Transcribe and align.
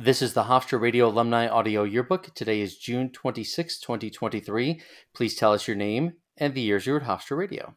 This 0.00 0.22
is 0.22 0.32
the 0.32 0.44
Hofstra 0.44 0.80
Radio 0.80 1.08
Alumni 1.08 1.48
Audio 1.48 1.82
Yearbook. 1.82 2.32
Today 2.32 2.60
is 2.60 2.78
June 2.78 3.10
26, 3.10 3.80
2023. 3.80 4.80
Please 5.12 5.34
tell 5.34 5.52
us 5.52 5.66
your 5.66 5.76
name 5.76 6.12
and 6.36 6.54
the 6.54 6.60
years 6.60 6.86
you 6.86 6.92
were 6.92 7.00
at 7.00 7.08
Hofstra 7.08 7.36
Radio. 7.36 7.74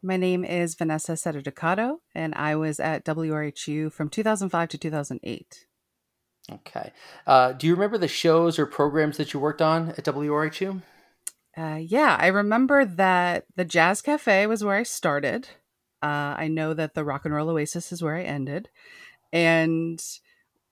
My 0.00 0.16
name 0.16 0.44
is 0.44 0.76
Vanessa 0.76 1.14
Setteducato, 1.14 1.96
and 2.14 2.36
I 2.36 2.54
was 2.54 2.78
at 2.78 3.04
WRHU 3.04 3.92
from 3.92 4.08
2005 4.08 4.68
to 4.68 4.78
2008. 4.78 5.66
Okay. 6.52 6.92
Uh, 7.26 7.50
do 7.50 7.66
you 7.66 7.74
remember 7.74 7.98
the 7.98 8.06
shows 8.06 8.60
or 8.60 8.66
programs 8.66 9.16
that 9.16 9.34
you 9.34 9.40
worked 9.40 9.60
on 9.60 9.88
at 9.88 10.04
WRHU? 10.04 10.82
Uh, 11.58 11.80
yeah, 11.82 12.16
I 12.20 12.28
remember 12.28 12.84
that 12.84 13.46
the 13.56 13.64
Jazz 13.64 14.02
Cafe 14.02 14.46
was 14.46 14.62
where 14.62 14.76
I 14.76 14.84
started. 14.84 15.48
Uh, 16.00 16.36
I 16.38 16.46
know 16.46 16.74
that 16.74 16.94
the 16.94 17.04
Rock 17.04 17.24
and 17.24 17.34
Roll 17.34 17.50
Oasis 17.50 17.90
is 17.90 18.04
where 18.04 18.14
I 18.14 18.22
ended. 18.22 18.68
And 19.32 20.00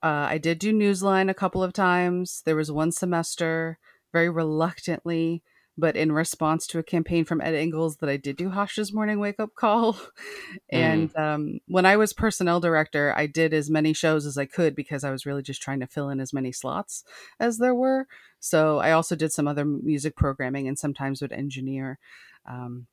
uh, 0.05 0.27
I 0.29 0.37
did 0.37 0.59
do 0.59 0.71
Newsline 0.71 1.31
a 1.31 1.35
couple 1.35 1.63
of 1.63 1.73
times. 1.73 2.43
There 2.45 2.57
was 2.57 2.71
one 2.71 2.93
semester, 2.93 3.79
very 4.13 4.29
reluctantly, 4.29 5.43
but 5.79 5.97
in 5.97 6.13
response 6.13 6.67
to 6.67 6.79
a 6.79 6.83
campaign 6.83 7.25
from 7.25 7.41
Ed 7.41 7.55
Ingles 7.55 7.97
that 7.97 8.11
I 8.11 8.19
did 8.19 8.37
do 8.37 8.51
Hofstra's 8.51 8.93
morning 8.93 9.19
wake 9.19 9.41
up 9.41 9.55
call. 9.55 9.99
and 10.71 11.11
mm. 11.15 11.19
um, 11.19 11.61
when 11.69 11.87
I 11.87 11.97
was 11.97 12.13
personnel 12.13 12.61
director, 12.61 13.15
I 13.17 13.27
did 13.27 13.55
as 13.55 13.71
many 13.71 13.95
shows 13.95 14.27
as 14.27 14.37
I 14.37 14.45
could 14.45 14.77
because 14.77 15.05
I 15.05 15.11
was 15.11 15.25
really 15.25 15.43
just 15.43 15.63
trying 15.63 15.81
to 15.81 15.87
fill 15.87 16.11
in 16.11 16.21
as 16.21 16.35
many 16.35 16.53
slots 16.53 17.03
as 17.41 17.57
there 17.57 17.75
were. 17.75 18.07
So 18.41 18.81
I 18.81 18.93
also 18.93 19.17
did 19.17 19.33
some 19.33 19.49
other 19.49 19.65
music 19.65 20.17
programming 20.17 20.69
and 20.69 20.79
sometimes 20.79 21.23
would 21.23 21.33
engineer 21.33 21.99
um, 22.45 22.89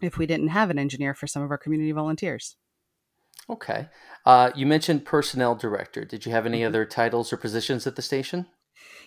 if 0.00 0.16
we 0.16 0.24
didn't 0.24 0.48
have 0.48 0.70
an 0.70 0.78
engineer 0.78 1.12
for 1.12 1.26
some 1.26 1.42
of 1.42 1.50
our 1.50 1.58
community 1.58 1.92
volunteers. 1.92 2.56
Okay. 3.48 3.88
Uh, 4.24 4.50
you 4.54 4.66
mentioned 4.66 5.04
personnel 5.04 5.54
director. 5.54 6.04
Did 6.04 6.24
you 6.24 6.32
have 6.32 6.46
any 6.46 6.60
mm-hmm. 6.60 6.68
other 6.68 6.84
titles 6.84 7.32
or 7.32 7.36
positions 7.36 7.86
at 7.86 7.96
the 7.96 8.02
station? 8.02 8.46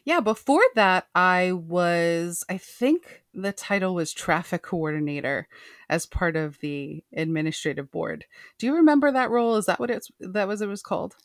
Yeah, 0.05 0.19
before 0.21 0.63
that, 0.75 1.07
I 1.15 1.51
was, 1.51 2.45
I 2.47 2.57
think 2.57 3.23
the 3.33 3.51
title 3.51 3.93
was 3.93 4.13
traffic 4.13 4.61
coordinator 4.61 5.47
as 5.89 6.05
part 6.05 6.35
of 6.37 6.59
the 6.59 7.03
administrative 7.13 7.91
board. 7.91 8.25
Do 8.57 8.67
you 8.67 8.75
remember 8.75 9.11
that 9.11 9.29
role? 9.29 9.57
Is 9.57 9.65
that 9.65 9.79
what 9.79 9.91
it's, 9.91 10.09
that 10.19 10.47
was, 10.47 10.61
it 10.61 10.67
was 10.67 10.81
called? 10.81 11.15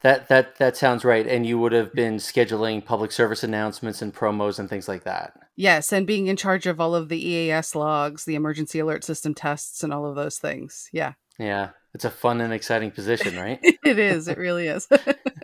That, 0.00 0.28
that, 0.28 0.56
that 0.56 0.76
sounds 0.76 1.04
right. 1.04 1.26
And 1.26 1.44
you 1.44 1.58
would 1.58 1.72
have 1.72 1.92
been 1.92 2.16
scheduling 2.16 2.84
public 2.84 3.12
service 3.12 3.44
announcements 3.44 4.00
and 4.00 4.14
promos 4.14 4.58
and 4.58 4.68
things 4.68 4.88
like 4.88 5.04
that. 5.04 5.34
Yes. 5.54 5.92
And 5.92 6.06
being 6.06 6.26
in 6.26 6.36
charge 6.36 6.66
of 6.66 6.80
all 6.80 6.94
of 6.94 7.08
the 7.08 7.22
EAS 7.22 7.74
logs, 7.74 8.24
the 8.24 8.34
emergency 8.34 8.78
alert 8.78 9.04
system 9.04 9.34
tests, 9.34 9.82
and 9.82 9.92
all 9.92 10.06
of 10.06 10.16
those 10.16 10.38
things. 10.38 10.88
Yeah. 10.92 11.14
Yeah. 11.38 11.70
It's 11.96 12.04
a 12.04 12.10
fun 12.10 12.42
and 12.42 12.52
exciting 12.52 12.90
position, 12.90 13.38
right? 13.38 13.58
it 13.62 13.98
is. 13.98 14.28
It 14.28 14.36
really 14.36 14.66
is. 14.66 14.86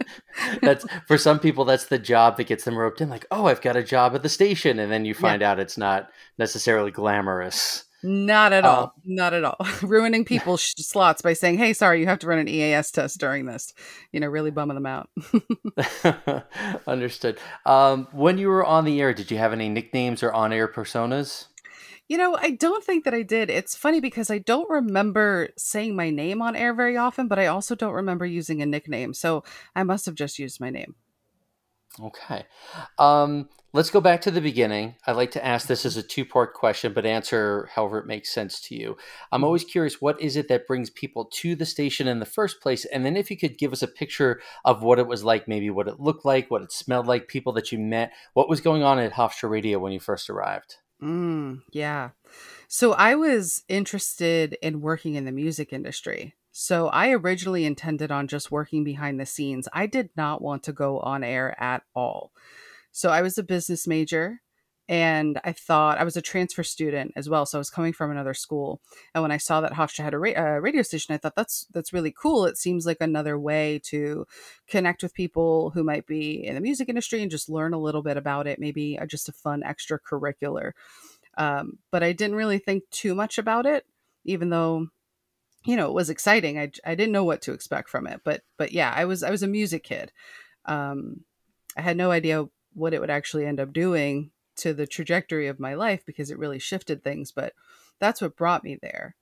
that's 0.60 0.84
for 1.06 1.16
some 1.16 1.38
people 1.38 1.64
that's 1.64 1.86
the 1.86 1.98
job 1.98 2.36
that 2.36 2.44
gets 2.44 2.64
them 2.64 2.76
roped 2.76 3.00
in 3.00 3.08
like, 3.08 3.24
"Oh, 3.30 3.46
I've 3.46 3.62
got 3.62 3.74
a 3.74 3.82
job 3.82 4.14
at 4.14 4.22
the 4.22 4.28
station." 4.28 4.78
And 4.78 4.92
then 4.92 5.06
you 5.06 5.14
find 5.14 5.40
yeah. 5.40 5.52
out 5.52 5.58
it's 5.58 5.78
not 5.78 6.10
necessarily 6.36 6.90
glamorous. 6.90 7.84
Not 8.02 8.52
at 8.52 8.66
all. 8.66 8.82
Um, 8.82 8.90
not 9.06 9.32
at 9.32 9.44
all. 9.44 9.66
Ruining 9.82 10.26
people's 10.26 10.74
slots 10.76 11.22
by 11.22 11.32
saying, 11.32 11.56
"Hey, 11.56 11.72
sorry, 11.72 12.00
you 12.00 12.06
have 12.06 12.18
to 12.18 12.26
run 12.26 12.38
an 12.38 12.48
EAS 12.48 12.90
test 12.90 13.18
during 13.18 13.46
this." 13.46 13.72
You 14.12 14.20
know, 14.20 14.28
really 14.28 14.50
bumming 14.50 14.74
them 14.74 14.84
out. 14.84 15.08
Understood. 16.86 17.38
Um, 17.64 18.08
when 18.12 18.36
you 18.36 18.48
were 18.48 18.66
on 18.66 18.84
the 18.84 19.00
air, 19.00 19.14
did 19.14 19.30
you 19.30 19.38
have 19.38 19.54
any 19.54 19.70
nicknames 19.70 20.22
or 20.22 20.30
on-air 20.34 20.68
personas? 20.68 21.46
You 22.08 22.18
know, 22.18 22.36
I 22.38 22.50
don't 22.50 22.84
think 22.84 23.04
that 23.04 23.14
I 23.14 23.22
did. 23.22 23.48
It's 23.48 23.74
funny 23.74 24.00
because 24.00 24.30
I 24.30 24.38
don't 24.38 24.68
remember 24.68 25.48
saying 25.56 25.96
my 25.96 26.10
name 26.10 26.42
on 26.42 26.56
air 26.56 26.74
very 26.74 26.96
often, 26.96 27.28
but 27.28 27.38
I 27.38 27.46
also 27.46 27.74
don't 27.74 27.94
remember 27.94 28.26
using 28.26 28.60
a 28.60 28.66
nickname. 28.66 29.14
So 29.14 29.44
I 29.74 29.82
must 29.82 30.06
have 30.06 30.14
just 30.14 30.38
used 30.38 30.60
my 30.60 30.70
name. 30.70 30.94
Okay. 32.00 32.44
Um, 32.98 33.48
let's 33.74 33.90
go 33.90 34.00
back 34.00 34.22
to 34.22 34.30
the 34.30 34.40
beginning. 34.40 34.94
I'd 35.06 35.16
like 35.16 35.32
to 35.32 35.44
ask 35.44 35.66
this 35.66 35.84
as 35.84 35.96
a 35.96 36.02
two 36.02 36.24
part 36.24 36.54
question, 36.54 36.92
but 36.92 37.04
answer 37.04 37.68
however 37.74 37.98
it 37.98 38.06
makes 38.06 38.32
sense 38.32 38.60
to 38.62 38.74
you. 38.74 38.96
I'm 39.30 39.38
mm-hmm. 39.38 39.44
always 39.44 39.64
curious 39.64 40.00
what 40.00 40.20
is 40.20 40.36
it 40.36 40.48
that 40.48 40.66
brings 40.66 40.90
people 40.90 41.26
to 41.26 41.54
the 41.54 41.66
station 41.66 42.08
in 42.08 42.18
the 42.18 42.26
first 42.26 42.60
place? 42.60 42.84
And 42.86 43.04
then 43.04 43.16
if 43.16 43.30
you 43.30 43.36
could 43.36 43.58
give 43.58 43.72
us 43.72 43.82
a 43.82 43.88
picture 43.88 44.40
of 44.64 44.82
what 44.82 44.98
it 44.98 45.06
was 45.06 45.22
like, 45.22 45.48
maybe 45.48 45.70
what 45.70 45.88
it 45.88 46.00
looked 46.00 46.24
like, 46.24 46.50
what 46.50 46.62
it 46.62 46.72
smelled 46.72 47.06
like, 47.06 47.28
people 47.28 47.52
that 47.54 47.72
you 47.72 47.78
met, 47.78 48.12
what 48.32 48.48
was 48.48 48.60
going 48.60 48.82
on 48.82 48.98
at 48.98 49.12
Hofstra 49.12 49.50
Radio 49.50 49.78
when 49.78 49.92
you 49.92 50.00
first 50.00 50.30
arrived? 50.30 50.76
Mm, 51.02 51.62
yeah. 51.72 52.10
So 52.68 52.92
I 52.92 53.16
was 53.16 53.64
interested 53.68 54.56
in 54.62 54.80
working 54.80 55.16
in 55.16 55.24
the 55.24 55.32
music 55.32 55.72
industry. 55.72 56.34
So 56.52 56.88
I 56.88 57.10
originally 57.10 57.64
intended 57.64 58.12
on 58.12 58.28
just 58.28 58.52
working 58.52 58.84
behind 58.84 59.18
the 59.18 59.26
scenes. 59.26 59.68
I 59.72 59.86
did 59.86 60.10
not 60.16 60.42
want 60.42 60.62
to 60.64 60.72
go 60.72 61.00
on 61.00 61.24
air 61.24 61.60
at 61.60 61.82
all. 61.94 62.30
So 62.92 63.10
I 63.10 63.22
was 63.22 63.36
a 63.36 63.42
business 63.42 63.86
major 63.86 64.42
and 64.92 65.40
I 65.42 65.52
thought 65.52 65.96
I 65.96 66.04
was 66.04 66.18
a 66.18 66.22
transfer 66.22 66.62
student 66.62 67.14
as 67.16 67.26
well, 67.26 67.46
so 67.46 67.56
I 67.56 67.60
was 67.60 67.70
coming 67.70 67.94
from 67.94 68.10
another 68.10 68.34
school. 68.34 68.82
And 69.14 69.22
when 69.22 69.30
I 69.30 69.38
saw 69.38 69.62
that 69.62 69.72
Hofstra 69.72 70.04
had 70.04 70.12
a 70.12 70.18
ra- 70.18 70.36
uh, 70.36 70.58
radio 70.60 70.82
station, 70.82 71.14
I 71.14 71.16
thought 71.16 71.34
that's 71.34 71.66
that's 71.72 71.94
really 71.94 72.12
cool. 72.12 72.44
It 72.44 72.58
seems 72.58 72.84
like 72.84 72.98
another 73.00 73.38
way 73.38 73.80
to 73.84 74.26
connect 74.68 75.02
with 75.02 75.14
people 75.14 75.70
who 75.70 75.82
might 75.82 76.06
be 76.06 76.44
in 76.44 76.56
the 76.56 76.60
music 76.60 76.90
industry 76.90 77.22
and 77.22 77.30
just 77.30 77.48
learn 77.48 77.72
a 77.72 77.80
little 77.80 78.02
bit 78.02 78.18
about 78.18 78.46
it. 78.46 78.58
Maybe 78.58 78.98
uh, 78.98 79.06
just 79.06 79.30
a 79.30 79.32
fun 79.32 79.62
extracurricular. 79.62 80.72
Um, 81.38 81.78
but 81.90 82.02
I 82.02 82.12
didn't 82.12 82.36
really 82.36 82.58
think 82.58 82.82
too 82.90 83.14
much 83.14 83.38
about 83.38 83.64
it, 83.64 83.86
even 84.26 84.50
though 84.50 84.88
you 85.64 85.74
know 85.74 85.88
it 85.88 85.94
was 85.94 86.10
exciting. 86.10 86.58
I 86.58 86.70
I 86.84 86.94
didn't 86.96 87.12
know 87.12 87.24
what 87.24 87.40
to 87.42 87.54
expect 87.54 87.88
from 87.88 88.06
it, 88.06 88.20
but 88.24 88.42
but 88.58 88.72
yeah, 88.72 88.92
I 88.94 89.06
was 89.06 89.22
I 89.22 89.30
was 89.30 89.42
a 89.42 89.48
music 89.48 89.84
kid. 89.84 90.12
Um, 90.66 91.24
I 91.78 91.80
had 91.80 91.96
no 91.96 92.10
idea 92.10 92.44
what 92.74 92.92
it 92.92 93.00
would 93.00 93.08
actually 93.08 93.46
end 93.46 93.58
up 93.58 93.72
doing 93.72 94.32
to 94.62 94.72
the 94.72 94.86
trajectory 94.86 95.48
of 95.48 95.60
my 95.60 95.74
life 95.74 96.04
because 96.06 96.30
it 96.30 96.38
really 96.38 96.58
shifted 96.58 97.02
things 97.02 97.32
but 97.32 97.52
that's 97.98 98.20
what 98.20 98.36
brought 98.36 98.64
me 98.64 98.78
there. 98.82 99.14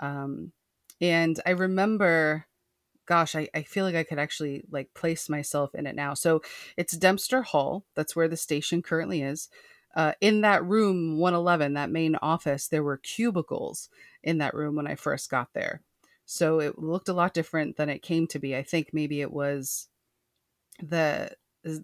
Um, 0.00 0.52
and 1.00 1.40
i 1.44 1.50
remember 1.50 2.46
gosh 3.06 3.34
I, 3.34 3.48
I 3.52 3.62
feel 3.62 3.84
like 3.84 3.96
i 3.96 4.04
could 4.04 4.18
actually 4.20 4.62
like 4.70 4.94
place 4.94 5.28
myself 5.28 5.74
in 5.74 5.86
it 5.86 5.96
now. 5.96 6.14
So 6.14 6.42
it's 6.76 6.96
dempster 6.96 7.42
hall 7.42 7.84
that's 7.94 8.14
where 8.14 8.28
the 8.28 8.36
station 8.36 8.82
currently 8.82 9.22
is. 9.22 9.48
Uh, 9.94 10.12
in 10.20 10.40
that 10.40 10.64
room 10.64 11.18
111 11.18 11.74
that 11.74 11.90
main 11.90 12.16
office 12.16 12.68
there 12.68 12.82
were 12.82 12.96
cubicles 12.96 13.88
in 14.22 14.38
that 14.38 14.54
room 14.54 14.76
when 14.76 14.86
i 14.86 14.94
first 14.94 15.30
got 15.30 15.52
there. 15.52 15.82
So 16.26 16.60
it 16.60 16.78
looked 16.78 17.08
a 17.08 17.12
lot 17.12 17.34
different 17.34 17.76
than 17.76 17.88
it 17.88 18.02
came 18.02 18.26
to 18.28 18.38
be. 18.38 18.56
I 18.56 18.62
think 18.62 18.90
maybe 18.92 19.20
it 19.20 19.32
was 19.32 19.88
the 20.80 21.32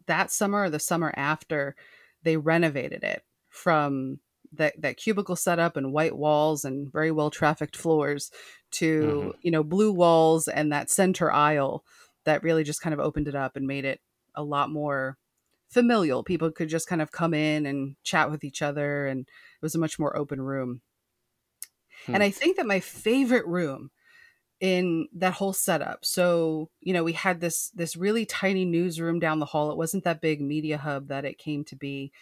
that 0.06 0.30
summer 0.30 0.64
or 0.64 0.70
the 0.70 0.78
summer 0.78 1.12
after 1.16 1.74
they 2.22 2.36
renovated 2.36 3.02
it 3.02 3.22
from 3.48 4.20
that 4.52 4.80
that 4.80 4.96
cubicle 4.96 5.36
setup 5.36 5.76
and 5.76 5.92
white 5.92 6.16
walls 6.16 6.64
and 6.64 6.92
very 6.92 7.10
well 7.10 7.30
trafficked 7.30 7.76
floors 7.76 8.30
to 8.70 9.02
mm-hmm. 9.02 9.30
you 9.42 9.50
know 9.50 9.62
blue 9.62 9.92
walls 9.92 10.48
and 10.48 10.72
that 10.72 10.90
center 10.90 11.30
aisle 11.30 11.84
that 12.24 12.42
really 12.42 12.64
just 12.64 12.80
kind 12.80 12.92
of 12.92 13.00
opened 13.00 13.28
it 13.28 13.34
up 13.34 13.56
and 13.56 13.66
made 13.66 13.84
it 13.84 14.00
a 14.34 14.42
lot 14.42 14.70
more 14.70 15.16
familial 15.68 16.24
people 16.24 16.50
could 16.50 16.68
just 16.68 16.88
kind 16.88 17.00
of 17.00 17.12
come 17.12 17.32
in 17.32 17.64
and 17.64 17.94
chat 18.02 18.30
with 18.30 18.42
each 18.42 18.60
other 18.60 19.06
and 19.06 19.20
it 19.20 19.62
was 19.62 19.74
a 19.74 19.78
much 19.78 19.98
more 19.98 20.16
open 20.16 20.40
room 20.40 20.80
hmm. 22.06 22.14
and 22.14 22.22
i 22.22 22.30
think 22.30 22.56
that 22.56 22.66
my 22.66 22.80
favorite 22.80 23.46
room 23.46 23.90
in 24.60 25.08
that 25.14 25.32
whole 25.32 25.54
setup. 25.54 26.04
So, 26.04 26.68
you 26.80 26.92
know, 26.92 27.02
we 27.02 27.14
had 27.14 27.40
this 27.40 27.70
this 27.70 27.96
really 27.96 28.26
tiny 28.26 28.64
newsroom 28.64 29.18
down 29.18 29.38
the 29.38 29.46
hall. 29.46 29.70
It 29.70 29.78
wasn't 29.78 30.04
that 30.04 30.20
big 30.20 30.40
media 30.40 30.78
hub 30.78 31.08
that 31.08 31.24
it 31.24 31.38
came 31.38 31.64
to 31.64 31.76
be. 31.76 32.12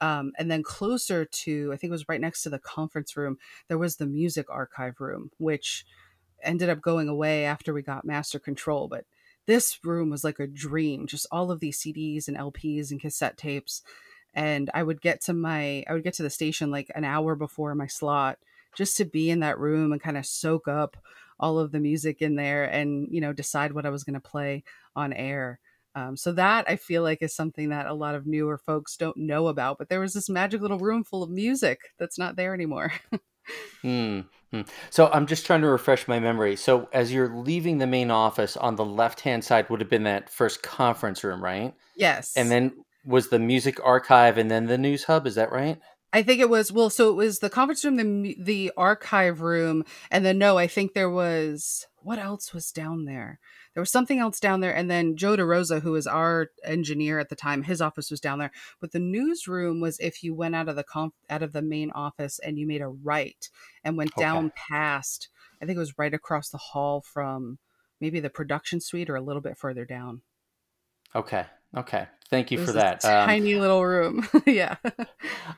Um, 0.00 0.32
and 0.36 0.50
then 0.50 0.64
closer 0.64 1.24
to, 1.24 1.70
I 1.72 1.76
think 1.76 1.90
it 1.90 1.92
was 1.92 2.08
right 2.08 2.20
next 2.20 2.42
to 2.42 2.50
the 2.50 2.58
conference 2.58 3.16
room, 3.16 3.38
there 3.68 3.78
was 3.78 3.96
the 3.96 4.06
music 4.06 4.46
archive 4.50 5.00
room, 5.00 5.30
which 5.38 5.84
ended 6.42 6.68
up 6.68 6.80
going 6.80 7.08
away 7.08 7.44
after 7.44 7.72
we 7.72 7.82
got 7.82 8.04
master 8.04 8.40
control. 8.40 8.88
But 8.88 9.04
this 9.46 9.78
room 9.84 10.10
was 10.10 10.24
like 10.24 10.40
a 10.40 10.48
dream, 10.48 11.06
just 11.06 11.26
all 11.30 11.52
of 11.52 11.60
these 11.60 11.78
CDs 11.78 12.26
and 12.26 12.36
LPs 12.36 12.90
and 12.90 13.00
cassette 13.00 13.36
tapes. 13.36 13.82
And 14.34 14.70
I 14.74 14.82
would 14.82 15.00
get 15.00 15.20
to 15.22 15.34
my, 15.34 15.84
I 15.88 15.92
would 15.92 16.04
get 16.04 16.14
to 16.14 16.24
the 16.24 16.30
station 16.30 16.72
like 16.72 16.90
an 16.96 17.04
hour 17.04 17.36
before 17.36 17.74
my 17.76 17.86
slot 17.86 18.38
just 18.74 18.96
to 18.96 19.04
be 19.04 19.30
in 19.30 19.40
that 19.40 19.58
room 19.58 19.92
and 19.92 20.02
kind 20.02 20.16
of 20.16 20.26
soak 20.26 20.66
up 20.66 20.96
all 21.42 21.58
of 21.58 21.72
the 21.72 21.80
music 21.80 22.22
in 22.22 22.36
there 22.36 22.64
and 22.64 23.08
you 23.10 23.20
know 23.20 23.32
decide 23.32 23.72
what 23.72 23.84
I 23.84 23.90
was 23.90 24.04
going 24.04 24.14
to 24.14 24.20
play 24.20 24.64
on 24.96 25.12
air. 25.12 25.58
Um, 25.94 26.16
so 26.16 26.32
that 26.32 26.64
I 26.68 26.76
feel 26.76 27.02
like 27.02 27.20
is 27.20 27.36
something 27.36 27.68
that 27.68 27.86
a 27.86 27.92
lot 27.92 28.14
of 28.14 28.26
newer 28.26 28.56
folks 28.56 28.96
don't 28.96 29.16
know 29.18 29.48
about. 29.48 29.76
But 29.76 29.90
there 29.90 30.00
was 30.00 30.14
this 30.14 30.30
magic 30.30 30.62
little 30.62 30.78
room 30.78 31.04
full 31.04 31.22
of 31.22 31.28
music 31.28 31.80
that's 31.98 32.18
not 32.18 32.36
there 32.36 32.54
anymore. 32.54 32.94
hmm. 33.82 34.20
So 34.90 35.10
I'm 35.12 35.26
just 35.26 35.44
trying 35.44 35.62
to 35.62 35.68
refresh 35.68 36.08
my 36.08 36.18
memory. 36.18 36.56
So 36.56 36.88
as 36.92 37.12
you're 37.12 37.34
leaving 37.34 37.78
the 37.78 37.86
main 37.86 38.10
office, 38.10 38.56
on 38.56 38.76
the 38.76 38.84
left 38.84 39.20
hand 39.20 39.44
side 39.44 39.68
would 39.68 39.80
have 39.80 39.90
been 39.90 40.04
that 40.04 40.30
first 40.30 40.62
conference 40.62 41.24
room, 41.24 41.42
right? 41.42 41.74
Yes. 41.96 42.32
And 42.36 42.50
then 42.50 42.72
was 43.04 43.28
the 43.28 43.38
music 43.38 43.78
archive 43.84 44.38
and 44.38 44.50
then 44.50 44.66
the 44.66 44.78
news 44.78 45.04
hub. 45.04 45.26
Is 45.26 45.34
that 45.34 45.52
right? 45.52 45.78
I 46.12 46.22
think 46.22 46.40
it 46.40 46.50
was 46.50 46.70
well. 46.70 46.90
So 46.90 47.08
it 47.10 47.14
was 47.14 47.38
the 47.38 47.48
conference 47.50 47.84
room, 47.84 47.96
the 47.96 48.36
the 48.40 48.72
archive 48.76 49.40
room, 49.40 49.84
and 50.10 50.24
then 50.24 50.38
no, 50.38 50.58
I 50.58 50.66
think 50.66 50.92
there 50.92 51.10
was 51.10 51.86
what 52.02 52.18
else 52.18 52.52
was 52.52 52.70
down 52.72 53.04
there. 53.04 53.38
there 53.74 53.80
was 53.80 53.92
something 53.92 54.18
else 54.18 54.40
down 54.40 54.60
there. 54.60 54.74
And 54.74 54.90
then 54.90 55.16
Joe 55.16 55.36
DeRosa, 55.36 55.80
who 55.82 55.92
was 55.92 56.06
our 56.08 56.48
engineer 56.64 57.20
at 57.20 57.28
the 57.28 57.36
time, 57.36 57.62
his 57.62 57.80
office 57.80 58.10
was 58.10 58.20
down 58.20 58.40
there. 58.40 58.50
But 58.80 58.90
the 58.90 58.98
newsroom 58.98 59.80
was 59.80 59.98
if 60.00 60.22
you 60.24 60.34
went 60.34 60.56
out 60.56 60.68
of 60.68 60.74
the 60.76 60.82
conf- 60.84 61.12
out 61.30 61.42
of 61.44 61.52
the 61.52 61.62
main 61.62 61.90
office 61.92 62.38
and 62.40 62.58
you 62.58 62.66
made 62.66 62.82
a 62.82 62.88
right 62.88 63.48
and 63.84 63.96
went 63.96 64.12
Okay. 64.14 64.22
down 64.22 64.52
past, 64.56 65.28
I 65.62 65.64
think 65.66 65.76
it 65.76 65.80
was 65.80 65.96
right 65.96 66.12
across 66.12 66.50
the 66.50 66.58
hall 66.58 67.00
from 67.02 67.58
maybe 68.00 68.18
the 68.20 68.28
production 68.30 68.80
suite 68.80 69.08
or 69.08 69.16
a 69.16 69.22
little 69.22 69.40
bit 69.42 69.56
further 69.56 69.84
down. 69.84 70.22
Okay. 71.14 71.46
Okay. 71.76 72.06
Thank 72.28 72.50
you 72.50 72.56
for 72.56 72.72
that. 72.72 73.04
Um, 73.04 73.26
tiny 73.28 73.56
little 73.56 73.84
room. 73.84 74.26
yeah. 74.46 74.76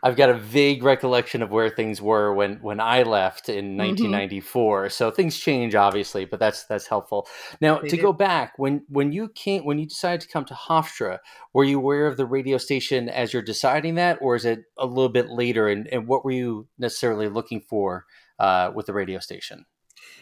I've 0.02 0.16
got 0.16 0.28
a 0.30 0.34
vague 0.34 0.82
recollection 0.82 1.40
of 1.40 1.50
where 1.52 1.70
things 1.70 2.02
were 2.02 2.32
when 2.34 2.56
when 2.62 2.80
I 2.80 3.04
left 3.04 3.48
in 3.48 3.76
Mhm. 3.76 3.76
1994. 3.76 4.90
So 4.90 5.10
things 5.12 5.38
change, 5.38 5.76
obviously, 5.76 6.24
but 6.24 6.40
that's 6.40 6.64
that's 6.64 6.88
helpful. 6.88 7.28
Now, 7.60 7.78
They 7.78 7.88
to 7.88 7.96
do. 7.96 8.02
go 8.02 8.12
back, 8.12 8.54
when 8.56 8.84
when 8.88 9.12
you 9.12 9.28
came, 9.28 9.64
when 9.64 9.78
you 9.78 9.86
decided 9.86 10.20
to 10.22 10.28
come 10.28 10.44
to 10.46 10.54
Hofstra, 10.54 11.18
were 11.52 11.64
you 11.64 11.78
aware 11.78 12.06
of 12.08 12.16
the 12.16 12.26
radio 12.26 12.58
station 12.58 13.08
as 13.08 13.32
you're 13.32 13.42
deciding 13.42 13.94
that, 13.94 14.18
or 14.20 14.34
is 14.34 14.44
it 14.44 14.64
a 14.76 14.86
little 14.86 15.08
bit 15.08 15.28
later? 15.30 15.68
And, 15.68 15.86
and 15.88 16.08
what 16.08 16.24
were 16.24 16.32
you 16.32 16.66
necessarily 16.76 17.28
looking 17.28 17.60
for 17.60 18.04
uh, 18.40 18.72
with 18.74 18.86
the 18.86 18.92
radio 18.94 19.20
station? 19.20 19.64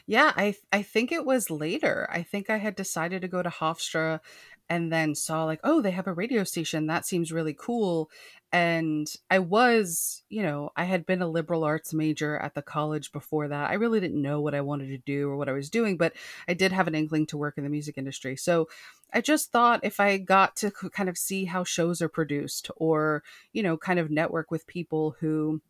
Yeah, 0.06 0.32
I 0.36 0.54
I 0.72 0.82
think 0.82 1.12
it 1.12 1.24
was 1.24 1.50
later. 1.50 2.08
I 2.10 2.22
think 2.22 2.50
I 2.50 2.58
had 2.58 2.74
decided 2.74 3.22
to 3.22 3.28
go 3.28 3.42
to 3.42 3.48
Hofstra 3.50 4.20
and 4.68 4.92
then 4.92 5.14
saw 5.14 5.44
like, 5.44 5.60
oh, 5.64 5.82
they 5.82 5.90
have 5.90 6.06
a 6.06 6.12
radio 6.12 6.44
station. 6.44 6.86
That 6.86 7.06
seems 7.06 7.32
really 7.32 7.54
cool. 7.58 8.10
And 8.52 9.10
I 9.30 9.38
was, 9.38 10.22
you 10.28 10.42
know, 10.42 10.70
I 10.76 10.84
had 10.84 11.06
been 11.06 11.22
a 11.22 11.26
liberal 11.26 11.64
arts 11.64 11.94
major 11.94 12.36
at 12.38 12.54
the 12.54 12.62
college 12.62 13.10
before 13.10 13.48
that. 13.48 13.70
I 13.70 13.74
really 13.74 13.98
didn't 13.98 14.20
know 14.20 14.40
what 14.40 14.54
I 14.54 14.60
wanted 14.60 14.88
to 14.88 14.98
do 14.98 15.28
or 15.28 15.36
what 15.36 15.48
I 15.48 15.52
was 15.52 15.70
doing, 15.70 15.96
but 15.96 16.12
I 16.46 16.54
did 16.54 16.70
have 16.72 16.86
an 16.86 16.94
inkling 16.94 17.26
to 17.28 17.38
work 17.38 17.56
in 17.56 17.64
the 17.64 17.70
music 17.70 17.96
industry. 17.96 18.36
So 18.36 18.68
I 19.12 19.20
just 19.22 19.52
thought 19.52 19.80
if 19.82 20.00
I 20.00 20.18
got 20.18 20.56
to 20.56 20.70
kind 20.70 21.08
of 21.08 21.16
see 21.16 21.46
how 21.46 21.64
shows 21.64 22.02
are 22.02 22.08
produced 22.08 22.70
or, 22.76 23.22
you 23.52 23.62
know, 23.62 23.76
kind 23.78 23.98
of 23.98 24.10
network 24.10 24.50
with 24.50 24.66
people 24.66 25.16
who 25.20 25.62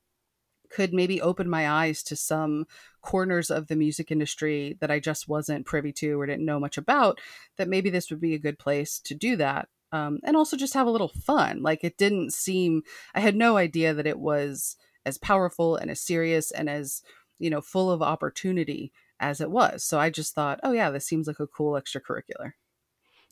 could 0.72 0.92
maybe 0.92 1.20
open 1.20 1.48
my 1.48 1.69
eyes 1.69 2.02
to 2.04 2.16
some 2.16 2.66
corners 3.02 3.50
of 3.50 3.69
the 3.69 3.76
music 3.76 4.10
industry 4.10 4.76
that 4.80 4.90
I 4.90 5.00
just 5.00 5.28
wasn't 5.28 5.66
privy 5.66 5.92
to 5.94 6.19
or 6.20 6.26
didn't 6.26 6.46
know 6.46 6.58
much 6.58 6.78
about, 6.78 7.20
that 7.56 7.69
maybe 7.69 7.90
this 7.90 8.10
would 8.10 8.20
be 8.20 8.34
a 8.34 8.38
good 8.38 8.58
place 8.58 8.98
to 9.00 9.14
do 9.14 9.36
that. 9.36 9.69
Um, 9.92 10.20
and 10.24 10.36
also 10.36 10.56
just 10.56 10.74
have 10.74 10.86
a 10.86 10.90
little 10.90 11.08
fun. 11.08 11.62
Like 11.62 11.84
it 11.84 11.98
didn't 11.98 12.32
seem, 12.32 12.82
I 13.14 13.20
had 13.20 13.36
no 13.36 13.58
idea 13.58 13.92
that 13.92 14.06
it 14.06 14.19
was 14.19 14.76
as 15.04 15.19
powerful 15.19 15.76
and 15.76 15.90
as 15.90 16.00
serious 16.00 16.50
and 16.50 16.70
as, 16.70 17.02
you 17.38 17.50
know, 17.50 17.60
full 17.60 17.90
of 17.90 18.00
opportunity 18.00 18.92
as 19.20 19.40
it 19.40 19.50
was. 19.50 19.84
So 19.84 20.00
I 20.00 20.08
just 20.08 20.34
thought, 20.34 20.60
oh 20.62 20.72
yeah, 20.72 20.90
this 20.90 21.06
seems 21.06 21.26
like 21.26 21.40
a 21.40 21.46
cool 21.46 21.72
extracurricular. 21.72 22.52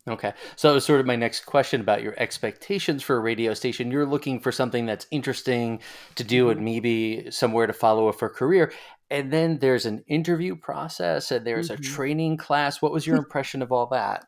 Okay. 0.09 0.33
So 0.57 0.71
it 0.71 0.75
was 0.75 0.85
sort 0.85 1.01
of 1.01 1.07
my 1.07 1.17
next 1.17 1.45
question 1.47 1.81
about 1.81 2.03
your 2.03 2.15
expectations 2.19 3.03
for 3.03 3.17
a 3.17 3.21
radio 3.21 3.55
station. 3.55 3.91
You're 3.91 4.07
looking 4.07 4.41
for 4.41 4.51
something 4.51 4.87
that's 4.87 5.07
interesting 5.11 5.81
to 6.17 6.25
do 6.25 6.51
and 6.51 6.61
Mhm. 6.61 6.65
maybe 6.65 7.31
somewhere 7.31 7.67
to 7.67 7.73
follow 7.73 8.09
up 8.09 8.19
for 8.19 8.27
a 8.27 8.31
career. 8.31 8.73
And 9.11 9.33
then 9.33 9.59
there's 9.59 9.87
an 9.87 10.03
interview 10.07 10.57
process 10.57 11.31
and 11.31 11.47
there's 11.47 11.71
a 11.71 11.77
Mhm. 11.77 11.83
training 11.83 12.37
class. 12.39 12.81
What 12.81 12.93
was 12.93 13.07
your 13.07 13.17
impression 13.25 13.61
of 13.63 13.71
all 13.73 13.87
that? 13.89 14.27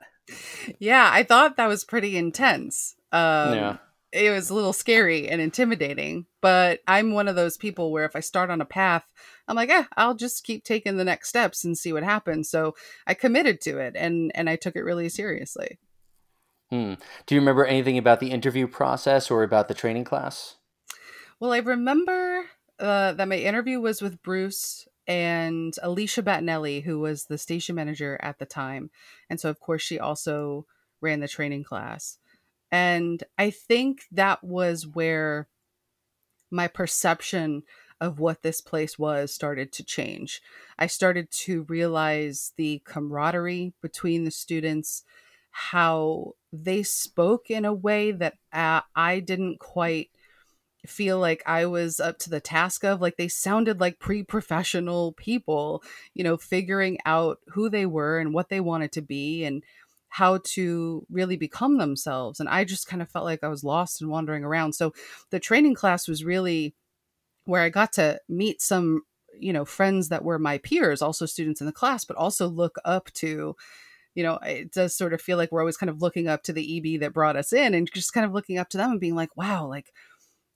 Yeah, 0.79 1.09
I 1.13 1.23
thought 1.23 1.57
that 1.57 1.67
was 1.69 1.85
pretty 1.85 2.17
intense. 2.17 2.95
Um, 3.11 3.55
Yeah. 3.55 3.77
It 4.13 4.31
was 4.31 4.51
a 4.51 4.55
little 4.55 4.73
scary 4.73 5.29
and 5.29 5.41
intimidating, 5.41 6.27
but 6.41 6.81
I'm 6.87 7.13
one 7.13 7.29
of 7.29 7.37
those 7.37 7.57
people 7.57 7.91
where 7.91 8.05
if 8.05 8.15
I 8.15 8.21
start 8.21 8.51
on 8.51 8.61
a 8.61 8.67
path, 8.67 9.05
I'm 9.49 9.57
like, 9.57 9.71
eh, 9.71 9.85
I'll 9.97 10.15
just 10.15 10.45
keep 10.45 10.65
taking 10.65 10.97
the 10.97 11.05
next 11.05 11.29
steps 11.29 11.65
and 11.65 11.77
see 11.77 11.93
what 11.93 12.03
happens. 12.03 12.51
So 12.51 12.75
I 13.07 13.15
committed 13.15 13.61
to 13.63 13.79
it 13.79 13.95
and 13.97 14.31
and 14.35 14.51
I 14.51 14.57
took 14.57 14.77
it 14.77 14.85
really 14.85 15.09
seriously. 15.09 15.79
Hmm. 16.71 16.95
Do 17.27 17.35
you 17.35 17.41
remember 17.41 17.65
anything 17.65 17.99
about 17.99 18.21
the 18.21 18.31
interview 18.31 18.67
process 18.67 19.31
or 19.31 19.43
about 19.43 19.69
the 19.69 19.75
training 19.75 20.05
class? 20.05 20.57
Well, 21.39 21.53
I 21.53 21.59
remember 21.59 22.45
uh, 22.79 23.13
that 23.13 23.29
my 23.29 23.37
interview 23.37 23.81
was 23.81 24.01
with 24.01 24.23
Bruce 24.23 24.87
and 25.07 25.75
Alicia 25.83 26.23
Battinelli, 26.23 26.83
who 26.83 27.01
was 27.01 27.25
the 27.25 27.39
station 27.39 27.75
manager 27.75 28.19
at 28.23 28.39
the 28.39 28.47
time. 28.47 28.91
And 29.29 29.41
so, 29.41 29.51
of 29.51 29.61
course, 29.61 29.83
she 29.83 29.99
also 29.99 30.67
ran 31.01 31.21
the 31.21 31.29
training 31.29 31.65
class. 31.65 32.19
And 32.73 33.23
I 33.39 33.51
think 33.51 34.05
that 34.11 34.43
was 34.43 34.87
where 34.87 35.47
my 36.51 36.69
perception 36.69 37.63
of 38.01 38.19
what 38.19 38.43
this 38.43 38.61
place 38.61 38.99
was 38.99 39.33
started 39.33 39.73
to 39.73 39.85
change. 39.85 40.43
I 40.79 40.87
started 40.87 41.31
to 41.43 41.63
realize 41.65 42.53
the 42.57 42.83
camaraderie 42.85 43.75
between 43.81 44.25
the 44.25 44.31
students, 44.31 45.05
how 45.51 46.33
they 46.53 46.83
spoke 46.83 47.51
in 47.51 47.65
a 47.67 47.75
way 47.75 48.11
that 48.11 48.39
I 48.53 49.21
didn't 49.21 49.61
quite 49.61 50.11
feel 50.87 51.19
like 51.19 51.43
I 51.47 51.67
was 51.67 52.01
up 52.01 52.19
to 52.21 52.31
the 52.31 52.41
task 52.41 52.85
of. 52.85 53.01
Like 53.01 53.17
they 53.17 53.29
sounded 53.29 53.81
like 53.81 53.99
pre 53.99 54.23
professional 54.23 55.13
people, 55.13 55.83
you 56.15 56.25
know, 56.25 56.37
figuring 56.37 56.99
out 57.07 57.39
who 57.49 57.69
they 57.69 57.87
were 57.87 58.19
and 58.19 58.35
what 58.35 58.49
they 58.49 58.61
wanted 58.61 58.93
to 58.93 59.03
be 59.03 59.45
and 59.45 59.63
how 60.13 60.39
to 60.45 61.07
really 61.11 61.39
become 61.39 61.79
themselves. 61.79 62.39
And 62.39 62.47
I 62.47 62.65
just 62.65 62.87
kind 62.87 63.01
of 63.01 63.09
felt 63.09 63.25
like 63.25 63.43
I 63.43 63.49
was 63.49 63.65
lost 63.65 64.03
and 64.03 64.11
wandering 64.11 64.45
around. 64.45 64.75
So 64.75 64.93
the 65.31 65.41
training 65.41 65.75
class 65.75 66.07
was 66.07 66.23
really 66.23 66.75
where 67.47 67.63
I 67.63 67.71
got 67.71 67.95
to 67.95 68.21
meet 68.29 68.61
some, 68.61 69.05
you 69.41 69.55
know, 69.55 69.65
friends 69.65 70.11
that 70.11 70.23
were 70.23 70.39
my 70.39 70.59
peers, 70.59 71.01
also 71.01 71.25
students 71.25 71.63
in 71.63 71.67
the 71.67 71.73
class, 71.73 72.05
but 72.05 72.19
also 72.19 72.47
look 72.47 72.77
up 72.85 73.11
to 73.15 73.57
you 74.15 74.23
know, 74.23 74.39
it 74.45 74.71
does 74.73 74.95
sort 74.95 75.15
of 75.15 75.23
feel 75.23 75.39
like 75.39 75.51
we're 75.51 75.63
always 75.63 75.79
kind 75.79 75.89
of 75.89 76.03
looking 76.03 76.29
up 76.29 76.43
to 76.43 76.53
the 76.53 76.95
EB 76.97 77.01
that 77.01 77.15
brought 77.15 77.37
us 77.37 77.51
in 77.51 77.73
and 77.73 77.89
just 77.95 78.13
kind 78.13 78.27
of 78.27 78.35
looking 78.35 78.59
up 78.59 78.69
to 78.69 78.77
them 78.77 78.91
and 78.91 79.01
being 79.01 79.15
like, 79.15 79.35
wow, 79.39 79.67
like 79.67 79.91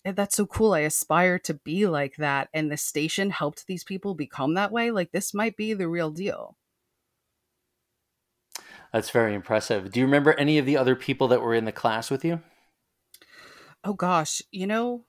"Eh, 0.05 0.12
that's 0.12 0.37
so 0.37 0.47
cool. 0.47 0.75
I 0.75 0.81
aspire 0.81 1.38
to 1.41 1.55
be 1.55 1.87
like 1.87 2.17
that. 2.17 2.49
And 2.55 2.70
the 2.70 2.76
station 2.76 3.31
helped 3.31 3.67
these 3.67 3.85
people 3.85 4.14
become 4.14 4.55
that 4.55 4.73
way. 4.73 4.91
Like 4.91 5.12
this 5.12 5.35
might 5.35 5.56
be 5.56 5.75
the 5.75 5.88
real 5.88 6.11
deal. 6.11 6.56
That's 8.93 9.11
very 9.11 9.35
impressive. 9.35 9.91
Do 9.93 10.00
you 10.00 10.06
remember 10.06 10.33
any 10.35 10.59
of 10.59 10.67
the 10.67 10.77
other 10.77 10.97
people 10.97 11.29
that 11.29 11.41
were 11.43 11.55
in 11.55 11.65
the 11.67 11.73
class 11.73 12.11
with 12.11 12.25
you? 12.25 12.43
Oh 13.85 13.94
gosh, 13.94 14.43
you 14.50 14.67
know, 14.67 15.05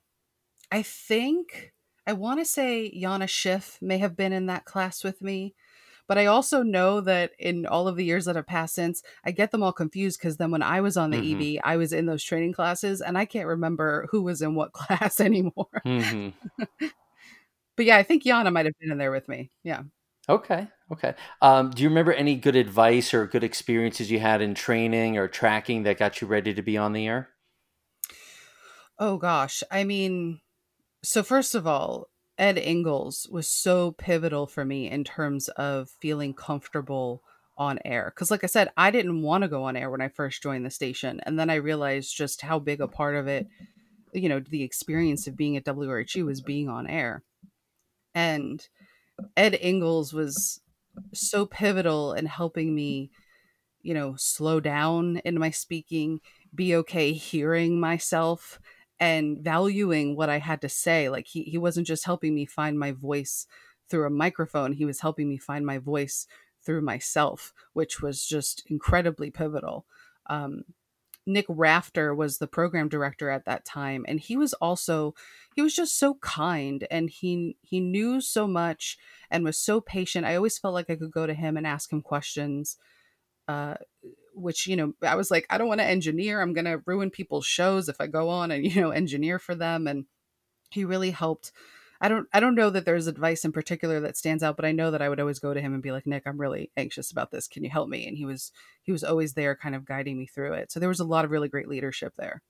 I 0.72 0.84
think 0.84 1.74
I 2.08 2.14
want 2.14 2.42
to 2.42 2.46
say 2.46 2.92
Yana 2.96 3.30
Schiff 3.30 3.80
may 3.82 4.00
have 4.00 4.18
been 4.18 4.34
in 4.34 4.48
that 4.48 4.66
class 4.66 5.04
with 5.06 5.22
me. 5.24 5.56
But 6.08 6.18
I 6.20 6.28
also 6.28 6.64
know 6.64 7.02
that 7.02 7.34
in 7.40 7.66
all 7.66 7.88
of 7.88 7.96
the 7.98 8.06
years 8.06 8.26
that 8.26 8.36
have 8.36 8.48
passed 8.48 8.76
since, 8.76 9.04
I 9.26 9.32
get 9.32 9.52
them 9.52 9.64
all 9.64 9.74
confused 9.74 10.20
because 10.20 10.38
then 10.38 10.52
when 10.52 10.64
I 10.64 10.82
was 10.82 10.98
on 10.98 11.12
the 11.12 11.20
Mhm. 11.20 11.32
EB, 11.32 11.60
I 11.64 11.78
was 11.78 11.94
in 11.94 12.08
those 12.08 12.24
training 12.24 12.54
classes 12.54 13.02
and 13.02 13.18
I 13.18 13.26
can't 13.26 13.48
remember 13.48 14.08
who 14.12 14.24
was 14.24 14.42
in 14.42 14.56
what 14.56 14.74
class 14.74 15.20
anymore. 15.22 15.86
hmm 15.86 16.30
But 17.76 17.86
yeah, 17.86 17.98
I 17.98 18.04
think 18.04 18.24
Yana 18.24 18.52
might 18.52 18.66
have 18.66 18.78
been 18.80 18.92
in 18.92 18.98
there 18.98 19.12
with 19.12 19.28
me. 19.30 19.52
Yeah. 19.64 19.84
Okay. 20.30 20.68
Okay. 20.92 21.16
Um, 21.42 21.72
do 21.72 21.84
you 21.84 21.90
remember 21.90 22.14
any 22.14 22.36
good 22.36 22.56
advice 22.56 23.14
or 23.14 23.28
good 23.28 23.44
experiences 23.44 24.10
you 24.10 24.20
had 24.20 24.42
in 24.42 24.54
training 24.54 25.18
or 25.18 25.28
tracking 25.28 25.84
that 25.84 25.98
got 25.98 26.22
you 26.22 26.28
ready 26.28 26.54
to 26.54 26.62
be 26.62 26.78
on 26.78 26.94
the 26.94 27.08
air? 27.08 27.30
Oh 28.98 29.18
gosh. 29.18 29.64
I 29.70 29.84
mean, 29.84 30.40
so 31.04 31.24
first 31.24 31.56
of 31.56 31.68
all, 31.68 32.10
Ed 32.38 32.58
Ingles 32.58 33.28
was 33.32 33.48
so 33.48 33.92
pivotal 33.92 34.48
for 34.48 34.64
me 34.64 34.90
in 34.90 35.04
terms 35.04 35.50
of 35.50 35.90
feeling 35.90 36.34
comfortable 36.34 37.24
on 37.58 37.80
air. 37.84 38.12
Because, 38.14 38.30
like 38.30 38.44
I 38.44 38.48
said, 38.48 38.70
I 38.78 38.92
didn't 38.92 39.22
want 39.24 39.42
to 39.42 39.48
go 39.48 39.64
on 39.64 39.76
air 39.76 39.90
when 39.90 40.02
I 40.02 40.08
first 40.08 40.44
joined 40.44 40.66
the 40.66 40.70
station. 40.70 41.20
And 41.24 41.40
then 41.40 41.50
I 41.50 41.56
realized 41.56 42.16
just 42.16 42.42
how 42.42 42.60
big 42.60 42.80
a 42.80 42.88
part 42.88 43.16
of 43.16 43.28
it, 43.28 43.48
you 44.14 44.30
know, 44.30 44.40
the 44.40 44.64
experience 44.64 45.28
of 45.28 45.36
being 45.36 45.58
at 45.58 45.66
WRHU 45.66 46.26
was 46.26 46.42
being 46.42 46.70
on 46.70 46.88
air. 46.88 47.24
And 48.14 48.66
Ed 49.36 49.58
Ingles 49.60 50.14
was 50.14 50.62
so 51.14 51.46
pivotal 51.46 52.14
in 52.14 52.26
helping 52.26 52.76
me, 52.76 53.12
you 53.82 53.94
know, 53.94 54.16
slow 54.18 54.60
down 54.60 55.18
in 55.18 55.40
my 55.40 55.52
speaking, 55.52 56.22
be 56.54 56.76
okay 56.76 57.14
hearing 57.14 57.80
myself 57.80 58.60
and 59.00 59.40
valuing 59.40 60.16
what 60.16 60.30
I 60.30 60.40
had 60.40 60.62
to 60.62 60.70
say. 60.70 61.10
Like 61.10 61.28
he 61.28 61.44
he 61.44 61.58
wasn't 61.58 61.88
just 61.88 62.06
helping 62.06 62.36
me 62.36 62.46
find 62.46 62.80
my 62.80 62.92
voice 62.92 63.48
through 63.90 64.06
a 64.06 64.10
microphone, 64.10 64.74
he 64.74 64.86
was 64.86 65.02
helping 65.02 65.30
me 65.30 65.38
find 65.38 65.66
my 65.66 65.78
voice 65.78 66.28
through 66.66 66.82
myself, 66.82 67.54
which 67.74 68.02
was 68.02 68.26
just 68.26 68.64
incredibly 68.68 69.32
pivotal. 69.32 69.86
Um, 70.30 70.64
Nick 71.28 71.46
Rafter 71.50 72.16
was 72.16 72.38
the 72.38 72.48
program 72.48 72.88
director 72.88 73.30
at 73.30 73.46
that 73.46 73.66
time 73.66 74.06
and 74.08 74.20
he 74.20 74.38
was 74.38 74.54
also 74.54 75.14
he 75.56 75.62
was 75.62 75.76
just 75.76 76.00
so 76.00 76.16
kind 76.16 76.88
and 76.90 77.10
he 77.10 77.58
he 77.62 77.80
knew 77.80 78.22
so 78.22 78.48
much 78.48 78.98
and 79.30 79.44
was 79.44 79.60
so 79.60 79.82
patient. 79.82 80.26
I 80.26 80.36
always 80.36 80.58
felt 80.58 80.74
like 80.74 80.90
I 80.90 80.96
could 80.96 81.12
go 81.12 81.28
to 81.28 81.34
him 81.34 81.58
and 81.58 81.68
ask 81.68 81.92
him 81.92 82.02
questions 82.02 82.78
uh 83.48 83.76
which 84.34 84.68
you 84.68 84.76
know 84.76 84.94
I 85.04 85.16
was 85.16 85.30
like 85.30 85.46
I 85.50 85.58
don't 85.58 85.68
want 85.68 85.82
to 85.82 85.86
engineer. 85.86 86.42
I'm 86.42 86.54
going 86.54 86.66
to 86.66 86.82
ruin 86.86 87.12
people's 87.12 87.46
shows 87.46 87.90
if 87.90 88.00
I 88.00 88.08
go 88.08 88.30
on 88.30 88.52
and 88.52 88.66
you 88.66 88.82
know 88.82 88.92
engineer 88.92 89.38
for 89.38 89.54
them 89.54 89.86
and 89.86 90.06
he 90.70 90.86
really 90.86 91.12
helped 91.12 91.52
I 92.02 92.08
don't 92.10 92.28
I 92.34 92.40
don't 92.40 92.56
know 92.56 92.70
that 92.70 92.86
there's 92.86 93.08
advice 93.08 93.46
in 93.46 93.52
particular 93.52 94.00
that 94.02 94.18
stands 94.18 94.44
out, 94.44 94.56
but 94.56 94.66
I 94.66 94.72
know 94.72 94.92
that 94.92 95.02
I 95.02 95.10
would 95.10 95.20
always 95.20 95.40
go 95.40 95.54
to 95.54 95.62
him 95.62 95.74
and 95.74 95.84
be 95.84 95.92
like, 95.92 96.06
"Nick, 96.08 96.24
I'm 96.26 96.40
really 96.40 96.72
anxious 96.78 97.12
about 97.12 97.32
this. 97.32 97.48
Can 97.48 97.64
you 97.64 97.70
help 97.70 97.90
me?" 97.90 98.08
And 98.08 98.18
he 98.18 98.26
was 98.26 98.52
he 98.84 98.92
was 98.92 99.04
always 99.04 99.34
there 99.34 99.56
kind 99.56 99.76
of 99.76 99.86
guiding 99.86 100.18
me 100.18 100.28
through 100.28 100.54
it. 100.54 100.72
So 100.72 100.80
there 100.80 100.90
was 100.90 101.00
a 101.00 101.06
lot 101.06 101.26
of 101.26 101.32
really 101.32 101.50
great 101.50 101.68
leadership 101.70 102.14
there. 102.18 102.44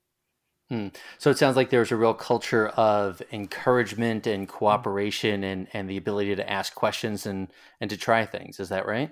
Hmm. 0.70 0.88
So 1.18 1.30
it 1.30 1.38
sounds 1.38 1.56
like 1.56 1.70
there's 1.70 1.92
a 1.92 1.96
real 1.96 2.12
culture 2.12 2.68
of 2.68 3.22
encouragement 3.32 4.26
and 4.26 4.46
Mm. 4.68 4.84
cooperation 4.86 5.42
and, 5.42 5.66
and 5.72 5.88
the 5.88 5.96
ability 5.96 6.36
to 6.36 6.50
ask 6.50 6.74
questions 6.74 7.24
and, 7.24 7.50
and 7.80 7.88
to 7.88 7.96
try 7.96 8.26
things. 8.26 8.60
Is 8.60 8.68
that 8.68 8.86
right? 8.86 9.10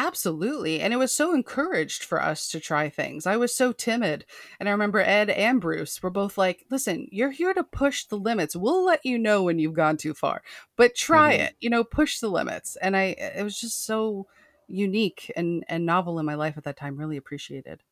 Absolutely. 0.00 0.80
And 0.80 0.92
it 0.94 0.96
was 0.96 1.12
so 1.12 1.34
encouraged 1.34 2.04
for 2.04 2.22
us 2.22 2.48
to 2.50 2.60
try 2.60 2.88
things. 2.88 3.26
I 3.26 3.36
was 3.36 3.54
so 3.54 3.72
timid. 3.72 4.24
And 4.60 4.68
I 4.68 4.72
remember 4.72 5.00
Ed 5.00 5.28
and 5.28 5.60
Bruce 5.60 6.00
were 6.00 6.10
both 6.10 6.38
like, 6.38 6.64
listen, 6.70 7.08
you're 7.10 7.32
here 7.32 7.52
to 7.52 7.64
push 7.64 8.04
the 8.04 8.16
limits. 8.16 8.54
We'll 8.54 8.84
let 8.84 9.04
you 9.04 9.18
know 9.18 9.42
when 9.42 9.58
you've 9.58 9.74
gone 9.74 9.96
too 9.96 10.14
far, 10.14 10.42
but 10.76 10.94
try 10.94 11.32
hmm 11.32 11.48
it, 11.48 11.56
you 11.60 11.68
know, 11.68 11.82
push 11.82 12.20
the 12.20 12.30
limits. 12.30 12.76
And 12.76 12.96
I, 12.96 13.16
it 13.18 13.42
was 13.42 13.60
just 13.60 13.84
so 13.84 14.28
unique 14.68 15.32
and, 15.34 15.64
and 15.68 15.84
novel 15.84 16.20
in 16.20 16.26
my 16.26 16.34
life 16.36 16.56
at 16.56 16.62
that 16.64 16.76
time. 16.76 16.96
Really 16.96 17.16
appreciated. 17.16 17.82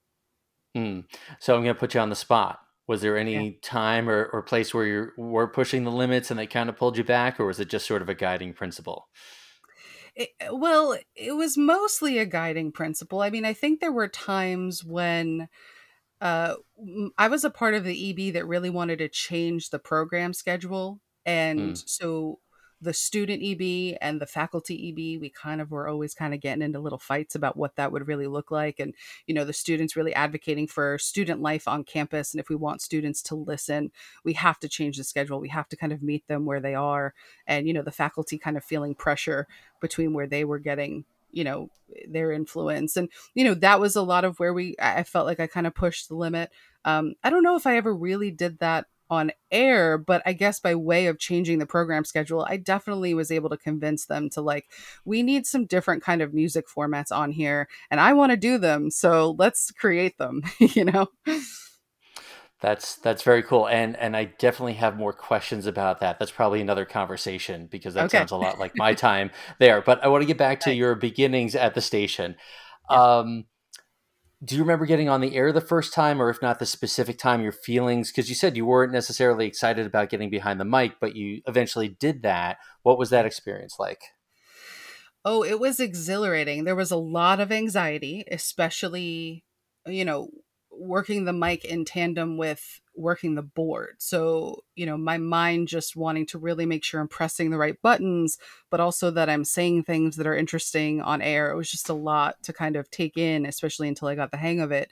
Hmm. 0.75 1.01
So 1.41 1.55
I'm 1.57 1.63
going 1.63 1.75
to 1.75 1.79
put 1.79 1.95
you 1.95 2.01
on 2.01 2.11
the 2.11 2.17
spot. 2.17 2.61
Was 2.87 3.01
there 3.01 3.17
Yeah. 3.31 3.45
any 3.45 3.55
time 3.63 4.09
or, 4.09 4.27
or 4.27 4.43
place 4.43 4.73
where 4.73 4.85
you 4.87 5.11
were 5.17 5.49
pushing 5.49 5.85
the 5.85 5.91
limits 5.91 6.31
and 6.31 6.39
they 6.39 6.47
kind 6.47 6.69
of 6.69 6.77
pulled 6.77 6.97
you 6.97 7.03
back, 7.05 7.41
or 7.41 7.47
was 7.47 7.59
it 7.59 7.69
just 7.69 7.87
sort 7.87 8.03
of 8.03 8.09
a 8.09 8.15
guiding 8.15 8.53
principle? 8.53 9.09
It, 10.17 10.31
well, 10.51 10.99
it 11.15 11.33
was 11.37 11.59
mostly 11.59 12.19
a 12.19 12.27
guiding 12.27 12.73
principle. 12.73 13.21
I 13.21 13.31
mean, 13.31 13.45
I 13.45 13.53
think 13.53 13.81
there 13.81 13.93
were 13.93 14.09
times 14.09 14.83
when 14.85 15.49
uh 16.21 16.57
I 17.19 17.29
was 17.29 17.45
a 17.45 17.51
part 17.51 17.75
of 17.75 17.85
the 17.85 17.95
EB 18.09 18.33
that 18.33 18.47
really 18.47 18.71
wanted 18.71 18.99
to 19.01 19.09
change 19.09 19.71
the 19.71 19.79
program 19.81 20.33
schedule 20.35 21.01
and 21.27 21.77
Hmm. 21.77 21.81
so 21.87 22.41
the 22.87 22.95
student 22.95 23.43
EB 23.43 23.99
and 24.00 24.21
the 24.21 24.26
faculty 24.26 24.88
EB 24.88 25.21
we 25.21 25.28
kind 25.28 25.61
of 25.61 25.73
were 25.73 25.88
always 25.88 26.14
kind 26.14 26.33
of 26.33 26.40
getting 26.40 26.62
into 26.62 26.78
little 26.78 26.99
fights 26.99 27.35
about 27.35 27.57
what 27.57 27.75
that 27.75 27.90
would 27.90 28.07
really 28.07 28.28
look 28.28 28.52
like 28.52 28.78
and 28.78 28.95
you 29.26 29.35
know 29.35 29.45
the 29.45 29.52
students 29.52 29.97
really 29.97 30.14
advocating 30.14 30.69
for 30.69 30.97
student 30.97 31.43
life 31.43 31.66
on 31.66 31.83
campus 31.83 32.33
and 32.33 32.40
if 32.40 32.49
we 32.49 32.55
want 32.55 32.81
students 32.81 33.21
to 33.21 33.35
listen 33.35 33.90
we 34.23 34.35
have 34.35 34.59
to 34.61 34.69
change 34.69 34.97
the 34.97 35.05
schedule 35.05 35.40
we 35.40 35.49
have 35.49 35.69
to 35.69 35.76
kind 35.76 35.93
of 35.93 36.00
meet 36.00 36.26
them 36.28 36.45
where 36.45 36.61
they 36.61 36.76
are 36.76 37.12
and 37.47 37.66
you 37.66 37.75
know 37.75 37.83
the 37.83 37.90
faculty 37.90 38.38
kind 38.38 38.57
of 38.57 38.64
feeling 38.64 38.95
pressure 38.95 39.49
between 39.81 40.12
where 40.12 40.28
they 40.28 40.45
were 40.45 40.61
getting 40.61 41.05
you 41.33 41.43
know 41.43 41.69
their 42.09 42.31
influence 42.31 42.97
and 42.97 43.09
you 43.35 43.43
know 43.43 43.55
that 43.55 43.81
was 43.81 43.97
a 43.97 44.02
lot 44.02 44.25
of 44.25 44.38
where 44.38 44.55
we 44.55 44.76
i 44.81 45.02
felt 45.02 45.26
like 45.26 45.40
i 45.40 45.47
kind 45.49 45.66
of 45.66 45.75
pushed 45.75 46.09
the 46.09 46.14
limit 46.14 46.50
um 46.85 47.14
i 47.25 47.31
don't 47.31 47.43
know 47.43 47.57
if 47.57 47.66
i 47.66 47.76
ever 47.76 47.93
really 47.93 48.31
did 48.31 48.61
that 48.61 48.87
on 49.11 49.31
air 49.51 49.97
but 49.99 50.23
i 50.27 50.33
guess 50.33 50.61
by 50.61 50.75
way 50.75 51.07
of 51.07 51.19
changing 51.19 51.59
the 51.59 51.67
program 51.67 52.05
schedule 52.05 52.47
i 52.49 52.57
definitely 52.57 53.15
was 53.15 53.31
able 53.31 53.49
to 53.49 53.57
convince 53.57 54.07
them 54.07 54.29
to 54.29 54.41
like 54.41 54.67
we 55.05 55.23
need 55.23 55.47
some 55.47 55.67
different 55.67 56.03
kind 56.03 56.23
of 56.23 56.35
music 56.35 56.67
formats 56.69 57.11
on 57.11 57.31
here 57.31 57.69
and 57.91 58.01
i 58.01 58.13
want 58.13 58.31
to 58.31 58.37
do 58.37 58.59
them 58.59 58.91
so 58.91 59.35
let's 59.39 59.71
create 59.71 60.17
them 60.19 60.43
you 60.59 60.85
know 60.85 61.07
That's 62.61 62.97
that's 62.97 63.23
very 63.23 63.43
cool, 63.43 63.69
and 63.69 63.97
and 63.97 64.17
I 64.17 64.25
definitely 64.25 64.75
have 64.75 64.97
more 64.97 65.13
questions 65.13 65.67
about 65.67 66.01
that. 66.01 66.19
That's 66.19 66.31
probably 66.31 66.63
another 66.63 66.87
conversation 66.87 67.67
because 67.67 67.93
that 67.95 68.07
okay 68.07 68.19
sounds 68.19 68.31
a 68.31 68.37
lot 68.37 68.59
like 68.59 68.75
my 68.77 68.95
time 68.95 69.31
there. 69.59 69.83
But 69.83 70.03
I 70.03 70.09
want 70.09 70.23
to 70.23 70.27
get 70.27 70.39
back 70.39 70.61
to 70.61 70.73
your 70.73 70.95
beginnings 70.95 71.55
at 71.55 71.75
the 71.75 71.83
station. 71.83 72.35
yeah 72.91 73.03
Um, 73.19 73.45
do 74.45 74.55
you 74.55 74.62
remember 74.62 74.85
getting 74.85 75.09
on 75.09 75.21
the 75.21 75.35
air 75.35 75.52
the 75.52 75.61
first 75.61 75.95
time, 75.95 76.21
or 76.21 76.28
if 76.28 76.43
not, 76.43 76.59
the 76.59 76.66
specific 76.66 77.19
time, 77.19 77.43
your 77.43 77.52
feelings? 77.52 78.11
Because 78.11 78.28
you 78.28 78.35
said 78.35 78.57
you 78.57 78.66
weren't 78.66 78.93
necessarily 78.93 79.47
excited 79.47 79.87
about 79.87 80.11
getting 80.11 80.28
behind 80.28 80.61
the 80.61 80.64
mic, 80.64 80.95
but 81.00 81.16
you 81.16 81.40
eventually 81.47 81.88
did 81.88 82.23
that. 82.23 82.59
What 82.83 82.99
was 82.99 83.11
that 83.11 83.25
experience 83.25 83.76
like? 83.78 84.00
Oh, 85.25 85.43
it 85.43 85.59
was 85.59 85.81
exhilarating. 85.81 86.64
There 86.64 86.76
was 86.76 86.90
a 86.90 86.97
lot 86.97 87.40
of 87.40 87.50
anxiety, 87.50 88.25
especially, 88.31 89.45
you 89.87 90.05
know, 90.05 90.28
working 90.71 91.25
the 91.25 91.33
mic 91.33 91.64
in 91.64 91.85
tandem 91.85 92.37
with 92.37 92.81
working 92.97 93.35
the 93.35 93.43
board. 93.43 93.97
So, 93.99 94.65
you 94.75 94.87
know, 94.87 94.97
my 94.97 95.19
mind 95.19 95.69
just 95.69 95.97
wanting 95.97 96.26
to 96.26 96.38
really 96.38 96.67
make 96.67 96.85
sure 96.85 97.00
I'm 97.00 97.09
pressing 97.09 97.50
the 97.50 97.59
right 97.59 97.81
buttons, 97.83 98.38
but 98.71 98.81
also 98.81 99.11
that 99.12 99.29
I'm 99.29 99.45
saying 99.45 99.85
things 99.85 100.17
that 100.17 100.26
are 100.26 100.37
interesting 100.37 101.00
on 101.00 101.23
air. 101.23 101.50
It 101.50 101.57
was 101.57 101.71
just 101.71 101.88
a 101.88 101.95
lot 101.95 102.43
to 102.45 102.53
kind 102.53 102.76
of 102.76 102.91
take 102.91 103.17
in, 103.17 103.47
especially 103.47 103.88
until 103.88 104.09
I 104.09 104.15
got 104.15 104.31
the 104.31 104.37
hang 104.37 104.61
of 104.61 104.73
it. 104.73 104.91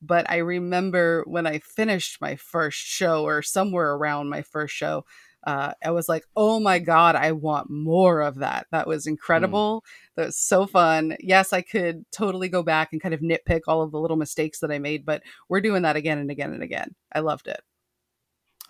But 0.00 0.28
I 0.28 0.38
remember 0.38 1.22
when 1.26 1.46
I 1.46 1.60
finished 1.60 2.20
my 2.20 2.34
first 2.34 2.78
show 2.78 3.24
or 3.24 3.40
somewhere 3.42 3.92
around 3.92 4.28
my 4.28 4.42
first 4.42 4.74
show, 4.74 5.04
uh, 5.44 5.72
I 5.84 5.90
was 5.90 6.08
like, 6.08 6.24
oh 6.36 6.60
my 6.60 6.78
God, 6.78 7.16
I 7.16 7.32
want 7.32 7.70
more 7.70 8.20
of 8.20 8.36
that. 8.36 8.66
That 8.70 8.86
was 8.86 9.04
Hmm. 9.04 9.10
incredible. 9.10 9.84
That 10.16 10.26
was 10.26 10.36
so 10.36 10.66
fun. 10.66 11.16
Yes, 11.20 11.52
I 11.52 11.62
could 11.62 12.04
totally 12.12 12.48
go 12.48 12.62
back 12.62 12.92
and 12.92 13.00
kind 13.02 13.14
of 13.14 13.20
nitpick 13.20 13.62
all 13.66 13.82
of 13.82 13.90
the 13.92 14.00
little 14.00 14.16
mistakes 14.16 14.60
that 14.60 14.70
I 14.70 14.78
made, 14.78 15.04
but 15.04 15.22
we're 15.48 15.60
doing 15.60 15.82
that 15.82 15.96
again 15.96 16.18
and 16.18 16.30
again 16.30 16.52
and 16.52 16.62
again. 16.62 16.94
I 17.12 17.20
loved 17.20 17.48
it. 17.48 17.60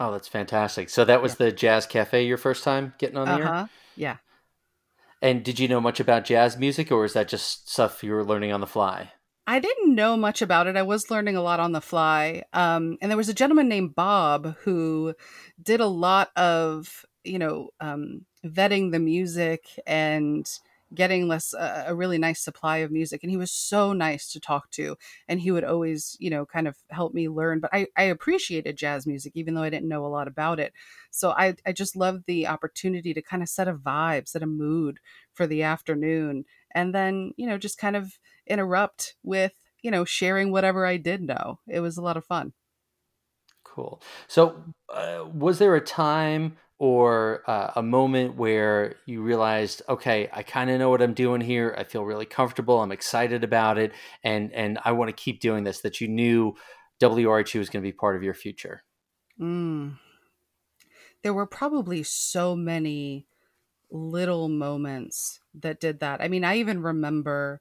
Oh, 0.00 0.11
that's 0.11 0.29
fantastic. 0.29 0.88
So 0.88 1.05
that 1.05 1.14
Yeah. 1.14 1.23
was 1.23 1.37
the 1.37 1.52
Jazz 1.52 1.87
Cafe 1.87 2.25
your 2.25 2.38
first 2.38 2.64
time 2.64 2.95
getting 2.99 3.17
on 3.19 3.29
the 3.29 3.35
Uh 3.35 3.38
air? 3.38 3.71
Yeah. 3.97 4.17
And 5.21 5.45
did 5.45 5.59
you 5.61 5.69
know 5.69 5.81
much 5.81 6.00
about 6.00 6.25
jazz 6.25 6.57
music, 6.57 6.91
or 6.91 7.05
is 7.05 7.12
that 7.12 7.29
just 7.29 7.71
stuff 7.71 8.02
you 8.02 8.12
were 8.12 8.25
learning 8.25 8.50
on 8.52 8.61
the 8.61 8.67
fly? 8.67 9.12
I 9.47 9.59
didn't 9.59 9.95
know 9.95 10.17
much 10.17 10.41
about 10.41 10.69
it. 10.69 10.77
I 10.77 10.83
was 10.83 11.11
learning 11.11 11.37
a 11.37 11.43
lot 11.43 11.59
on 11.61 11.73
the 11.73 11.81
fly. 11.81 12.45
Um, 12.53 12.97
and 13.01 13.11
there 13.11 13.17
was 13.17 13.29
a 13.29 13.35
gentleman 13.35 13.69
named 13.69 13.95
Bob 13.95 14.55
who 14.61 15.15
did 15.61 15.81
a 15.81 15.87
lot 15.87 16.31
of, 16.37 17.05
you 17.25 17.39
know, 17.39 17.71
um, 17.81 18.25
vetting 18.45 18.93
the 18.93 19.01
music 19.01 19.65
and 19.87 20.47
getting 20.95 21.27
less 21.27 21.55
uh, 21.55 21.85
a 21.87 21.95
really 21.95 22.19
nice 22.19 22.41
supply 22.45 22.79
of 22.79 22.93
music. 22.93 23.23
And 23.23 23.31
he 23.31 23.37
was 23.37 23.51
so 23.51 23.93
nice 23.93 24.31
to 24.33 24.39
talk 24.39 24.71
to. 24.73 24.97
And 25.27 25.41
he 25.41 25.51
would 25.51 25.65
always, 25.65 26.17
you 26.21 26.31
know, 26.31 26.47
kind 26.47 26.69
of 26.69 26.77
help 26.91 27.13
me 27.13 27.29
learn. 27.29 27.61
But 27.61 27.71
I, 27.73 27.87
I 27.97 28.05
appreciated 28.05 28.77
jazz 28.77 29.07
music, 29.07 29.33
even 29.35 29.55
though 29.55 29.63
I 29.63 29.71
didn't 29.71 29.89
know 29.89 30.05
a 30.05 30.09
lot 30.09 30.29
about 30.29 30.61
it. 30.61 30.73
So 31.11 31.31
I, 31.31 31.57
I 31.67 31.73
just 31.73 31.97
loved 31.97 32.25
the 32.27 32.47
opportunity 32.47 33.13
to 33.15 33.23
kind 33.23 33.43
of 33.43 33.49
set 33.49 33.69
a 33.69 33.75
vibe, 33.75 34.29
set 34.29 34.43
a 34.43 34.47
mood 34.47 35.01
for 35.33 35.47
the 35.47 35.63
afternoon. 35.63 36.45
And 36.75 36.95
then, 36.95 37.33
you 37.37 37.47
know, 37.47 37.59
just 37.59 37.79
kind 37.79 37.97
of 37.97 38.19
interrupt 38.53 39.15
with, 39.23 39.53
you 39.83 39.91
know, 39.91 40.05
sharing 40.05 40.53
whatever 40.53 40.87
I 40.87 40.99
did 40.99 41.23
know. 41.23 41.59
It 41.67 41.81
was 41.81 41.97
a 41.97 42.03
lot 42.03 42.17
of 42.17 42.25
fun. 42.25 42.53
Cool. 43.65 44.03
So, 44.29 44.63
uh, 44.93 45.25
was 45.33 45.59
there 45.59 45.75
a 45.75 45.81
time 45.81 46.59
or 46.79 47.43
uh, 47.49 47.71
a 47.77 47.83
moment 47.83 48.37
where 48.37 48.97
you 49.07 49.23
realized, 49.23 49.83
okay, 49.89 50.29
I 50.33 50.43
kind 50.43 50.69
of 50.69 50.79
know 50.79 50.91
what 50.91 51.01
I'm 51.01 51.15
doing 51.15 51.41
here. 51.41 51.75
I 51.79 51.85
feel 51.85 52.05
really 52.05 52.27
comfortable. 52.27 52.81
I'm 52.81 52.93
excited 52.93 53.45
about 53.45 53.79
it, 53.79 53.93
and 54.23 54.53
and 54.53 54.79
I 54.85 54.93
want 54.93 55.09
to 55.09 55.15
keep 55.15 55.41
doing 55.41 55.65
this. 55.65 55.81
That 55.81 56.01
you 56.01 56.09
knew 56.09 56.55
WRHU 57.01 57.59
was 57.59 57.71
going 57.71 57.83
to 57.83 57.89
be 57.89 57.93
part 57.93 58.17
of 58.17 58.23
your 58.23 58.35
future. 58.35 58.83
Mm. 59.41 59.99
There 61.23 61.33
were 61.33 61.47
probably 61.47 62.03
so 62.03 62.57
many 62.57 63.27
little 63.91 64.49
moments 64.49 65.41
that 65.55 65.81
did 65.81 66.01
that. 66.01 66.21
I 66.21 66.29
mean, 66.29 66.45
I 66.45 66.57
even 66.57 66.83
remember 66.83 67.61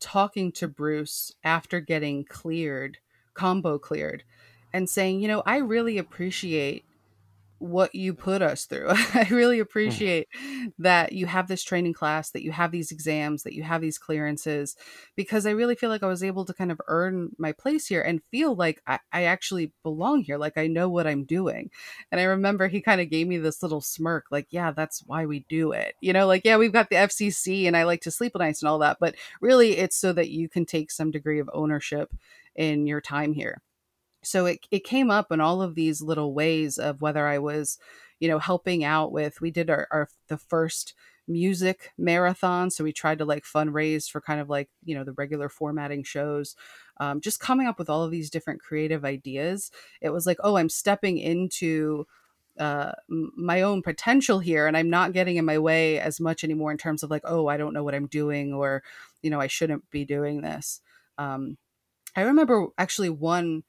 talking 0.00 0.52
to 0.52 0.68
Bruce 0.68 1.32
after 1.44 1.80
getting 1.80 2.24
cleared, 2.24 2.98
combo 3.34 3.78
cleared, 3.78 4.24
and 4.72 4.88
saying, 4.88 5.20
you 5.20 5.28
know, 5.28 5.42
I 5.46 5.58
really 5.58 5.98
appreciate 5.98 6.84
what 7.60 7.94
you 7.94 8.14
put 8.14 8.42
us 8.42 8.64
through. 8.64 8.88
I 9.14 9.28
really 9.30 9.60
Mm, 9.86 10.00
appreciate 10.00 10.28
that 10.78 11.12
you 11.12 11.26
have 11.26 11.46
this 11.46 11.62
training 11.62 11.92
class, 11.92 12.30
that 12.30 12.42
you 12.42 12.52
have 12.52 12.72
these 12.72 12.90
exams, 12.90 13.42
that 13.42 13.52
you 13.54 13.62
have 13.62 13.82
these 13.82 13.98
clearances, 13.98 14.76
because 15.14 15.46
I 15.46 15.50
really 15.50 15.74
feel 15.74 15.90
like 15.90 16.02
I 16.02 16.06
was 16.08 16.24
able 16.24 16.46
to 16.46 16.54
kind 16.54 16.72
of 16.72 16.80
earn 16.88 17.30
my 17.38 17.52
place 17.52 17.86
here 17.86 18.00
and 18.00 18.22
feel 18.30 18.54
like 18.54 18.82
I, 18.86 18.98
I 19.12 19.24
actually 19.24 19.72
belong 19.82 20.22
here, 20.22 20.38
like 20.38 20.56
I 20.56 20.66
know 20.68 20.88
what 20.88 21.06
I'm 21.06 21.24
doing. 21.24 21.70
And 22.10 22.20
I 22.20 22.24
remember 22.24 22.68
he 22.68 22.80
kind 22.80 23.00
of 23.00 23.10
gave 23.10 23.26
me 23.28 23.36
this 23.36 23.62
little 23.62 23.82
smirk, 23.82 24.26
like, 24.30 24.46
yeah, 24.50 24.70
that's 24.70 25.00
why 25.06 25.26
we 25.26 25.40
do 25.48 25.72
it. 25.72 25.94
You 26.00 26.14
know, 26.14 26.26
like, 26.26 26.42
yeah, 26.44 26.56
we've 26.56 26.72
got 26.72 26.88
the 26.90 26.96
FCC 26.96 27.66
and 27.66 27.76
I 27.76 27.84
like 27.84 28.00
to 28.02 28.10
sleep 28.10 28.32
at 28.34 28.40
nights 28.40 28.62
and 28.62 28.68
all 28.70 28.78
that, 28.78 28.96
but 29.00 29.14
really 29.40 29.76
it's 29.76 29.96
so 29.96 30.12
that 30.14 30.30
you 30.30 30.48
can 30.48 30.64
take 30.64 30.90
some 30.90 31.10
degree 31.10 31.38
of 31.40 31.50
ownership 31.52 32.10
in 32.56 32.86
your 32.86 33.00
time 33.00 33.34
here 33.34 33.60
so 34.22 34.46
it 34.46 34.66
it 34.70 34.84
came 34.84 35.10
up 35.10 35.32
in 35.32 35.40
all 35.40 35.62
of 35.62 35.74
these 35.74 36.02
little 36.02 36.34
ways 36.34 36.78
of 36.78 37.00
whether 37.02 37.26
I 37.26 37.38
was, 37.38 37.78
you 38.18 38.28
know, 38.28 38.38
helping 38.38 38.84
out 38.84 39.12
with 39.12 39.40
we 39.40 39.50
did 39.50 39.70
our, 39.70 39.88
our 39.90 40.08
the 40.28 40.38
first 40.38 40.94
music 41.28 41.92
marathon 41.96 42.70
so 42.70 42.82
we 42.82 42.92
tried 42.92 43.18
to 43.18 43.24
like 43.24 43.44
fundraise 43.44 44.10
for 44.10 44.20
kind 44.20 44.40
of 44.40 44.48
like 44.50 44.68
you 44.84 44.96
know 44.96 45.04
the 45.04 45.12
regular 45.12 45.48
formatting 45.48 46.02
shows 46.02 46.56
um, 47.00 47.20
just 47.20 47.40
coming 47.40 47.66
up 47.66 47.78
with 47.78 47.88
all 47.88 48.02
of 48.02 48.10
these 48.10 48.30
different 48.30 48.60
creative 48.60 49.04
ideas. 49.04 49.70
It 50.00 50.10
was 50.10 50.26
like 50.26 50.38
oh 50.42 50.56
i'm 50.56 50.68
stepping 50.68 51.18
into 51.18 52.06
uh, 52.58 52.92
my 53.08 53.62
own 53.62 53.80
potential 53.80 54.38
here 54.40 54.66
and 54.66 54.76
i'm 54.76 54.90
not 54.90 55.12
getting 55.12 55.36
in 55.36 55.44
my 55.44 55.58
way 55.58 55.98
as 55.98 56.20
much 56.20 56.44
anymore 56.44 56.70
in 56.70 56.76
terms 56.76 57.02
of 57.02 57.10
like 57.10 57.22
oh 57.24 57.46
i 57.46 57.56
don't 57.56 57.72
know 57.72 57.82
what 57.82 57.94
i'm 57.94 58.06
doing 58.06 58.52
or 58.52 58.82
you 59.22 59.30
know 59.30 59.40
i 59.40 59.46
shouldn't 59.46 59.88
be 59.90 60.04
doing 60.04 60.42
this 60.42 60.80
um, 61.16 61.56
i 62.16 62.22
remember 62.22 62.66
actually 62.76 63.08
one 63.08 63.62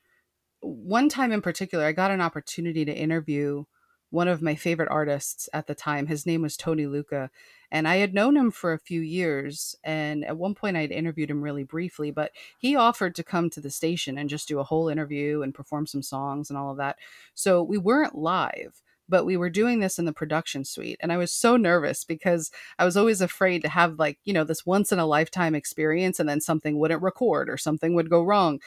one 0.61 1.09
time 1.09 1.31
in 1.31 1.41
particular, 1.41 1.85
I 1.85 1.91
got 1.91 2.11
an 2.11 2.21
opportunity 2.21 2.85
to 2.85 2.93
interview 2.93 3.65
one 4.11 4.27
of 4.27 4.41
my 4.41 4.55
favorite 4.55 4.89
artists 4.91 5.49
at 5.53 5.67
the 5.67 5.75
time. 5.75 6.07
His 6.07 6.25
name 6.25 6.41
was 6.41 6.57
Tony 6.57 6.85
Lucca, 6.85 7.29
And 7.71 7.87
I 7.87 7.95
had 7.97 8.13
known 8.13 8.35
him 8.35 8.51
for 8.51 8.73
a 8.73 8.79
few 8.79 8.99
years. 8.99 9.75
And 9.85 10.25
at 10.25 10.37
one 10.37 10.53
point, 10.53 10.75
I 10.75 10.81
had 10.81 10.91
interviewed 10.91 11.31
him 11.31 11.41
really 11.41 11.63
briefly, 11.63 12.11
but 12.11 12.31
he 12.59 12.75
offered 12.75 13.15
to 13.15 13.23
come 13.23 13.49
to 13.49 13.61
the 13.61 13.69
station 13.69 14.17
and 14.17 14.29
just 14.29 14.49
do 14.49 14.59
a 14.59 14.65
whole 14.65 14.89
interview 14.89 15.41
and 15.41 15.53
perform 15.53 15.87
some 15.87 16.03
songs 16.03 16.49
and 16.49 16.59
all 16.59 16.71
of 16.71 16.77
that. 16.77 16.97
So 17.33 17.63
we 17.63 17.77
weren't 17.77 18.15
live 18.15 18.81
but 19.09 19.25
we 19.25 19.35
were 19.35 19.49
doing 19.49 19.79
this 19.79 19.99
in 19.99 20.05
the 20.05 20.13
production 20.13 20.63
suite 20.63 20.97
and 21.01 21.11
i 21.11 21.17
was 21.17 21.31
so 21.31 21.57
nervous 21.57 22.05
because 22.05 22.49
i 22.79 22.85
was 22.85 22.95
always 22.95 23.19
afraid 23.19 23.61
to 23.61 23.67
have 23.67 23.99
like 23.99 24.17
you 24.23 24.31
know 24.31 24.45
this 24.45 24.65
once 24.65 24.91
in 24.91 24.99
a 24.99 25.05
lifetime 25.05 25.53
experience 25.53 26.19
and 26.19 26.29
then 26.29 26.39
something 26.39 26.79
wouldn't 26.79 27.01
record 27.01 27.49
or 27.49 27.57
something 27.57 27.93
would 27.93 28.09
go 28.09 28.23
wrong 28.23 28.59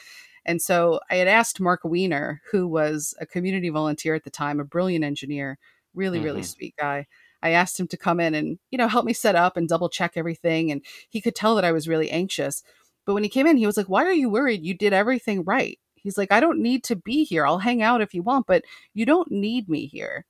and 0.45 0.61
so 0.61 0.99
i 1.09 1.15
had 1.15 1.27
asked 1.27 1.59
mark 1.59 1.81
weiner 1.83 2.41
who 2.51 2.67
was 2.67 3.13
a 3.19 3.25
community 3.25 3.69
volunteer 3.69 4.15
at 4.15 4.23
the 4.23 4.29
time 4.29 4.59
a 4.59 4.63
brilliant 4.63 5.03
engineer 5.03 5.57
really 5.95 6.17
mm-hmm. 6.17 6.25
really 6.25 6.43
sweet 6.43 6.75
guy. 6.77 7.07
I 7.41 7.51
asked 7.51 7.79
him 7.79 7.87
to 7.87 7.97
come 7.97 8.19
in 8.19 8.33
and 8.35 8.59
you 8.71 8.77
know 8.77 8.87
help 8.87 9.05
me 9.05 9.13
set 9.13 9.35
up 9.35 9.57
and 9.57 9.67
double 9.67 9.89
check 9.89 10.13
everything 10.15 10.71
and 10.71 10.83
he 11.09 11.21
could 11.21 11.35
tell 11.35 11.55
that 11.55 11.65
i 11.65 11.71
was 11.71 11.87
really 11.87 12.09
anxious. 12.11 12.63
But 13.05 13.13
when 13.13 13.23
he 13.23 13.29
came 13.29 13.47
in 13.47 13.57
he 13.57 13.65
was 13.65 13.77
like 13.77 13.89
why 13.89 14.03
are 14.05 14.13
you 14.13 14.29
worried? 14.29 14.63
You 14.63 14.73
did 14.73 14.93
everything 14.93 15.43
right. 15.43 15.79
He's 15.95 16.17
like, 16.17 16.31
I 16.31 16.39
don't 16.39 16.59
need 16.59 16.83
to 16.85 16.95
be 16.95 17.23
here. 17.23 17.47
I'll 17.47 17.57
hang 17.57 17.81
out 17.81 18.01
if 18.01 18.13
you 18.13 18.21
want, 18.21 18.45
but 18.45 18.63
you 18.93 19.07
don't 19.07 19.31
need 19.31 19.67
me 19.69 19.87
here. 19.87 20.25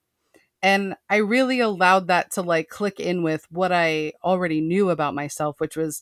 And 0.62 0.96
i 1.10 1.18
really 1.18 1.60
allowed 1.60 2.08
that 2.08 2.32
to 2.32 2.42
like 2.42 2.70
click 2.70 3.00
in 3.00 3.24
with 3.24 3.46
what 3.50 3.72
i 3.72 4.14
already 4.24 4.62
knew 4.62 4.90
about 4.90 5.14
myself 5.14 5.60
which 5.60 5.78
was 5.78 6.02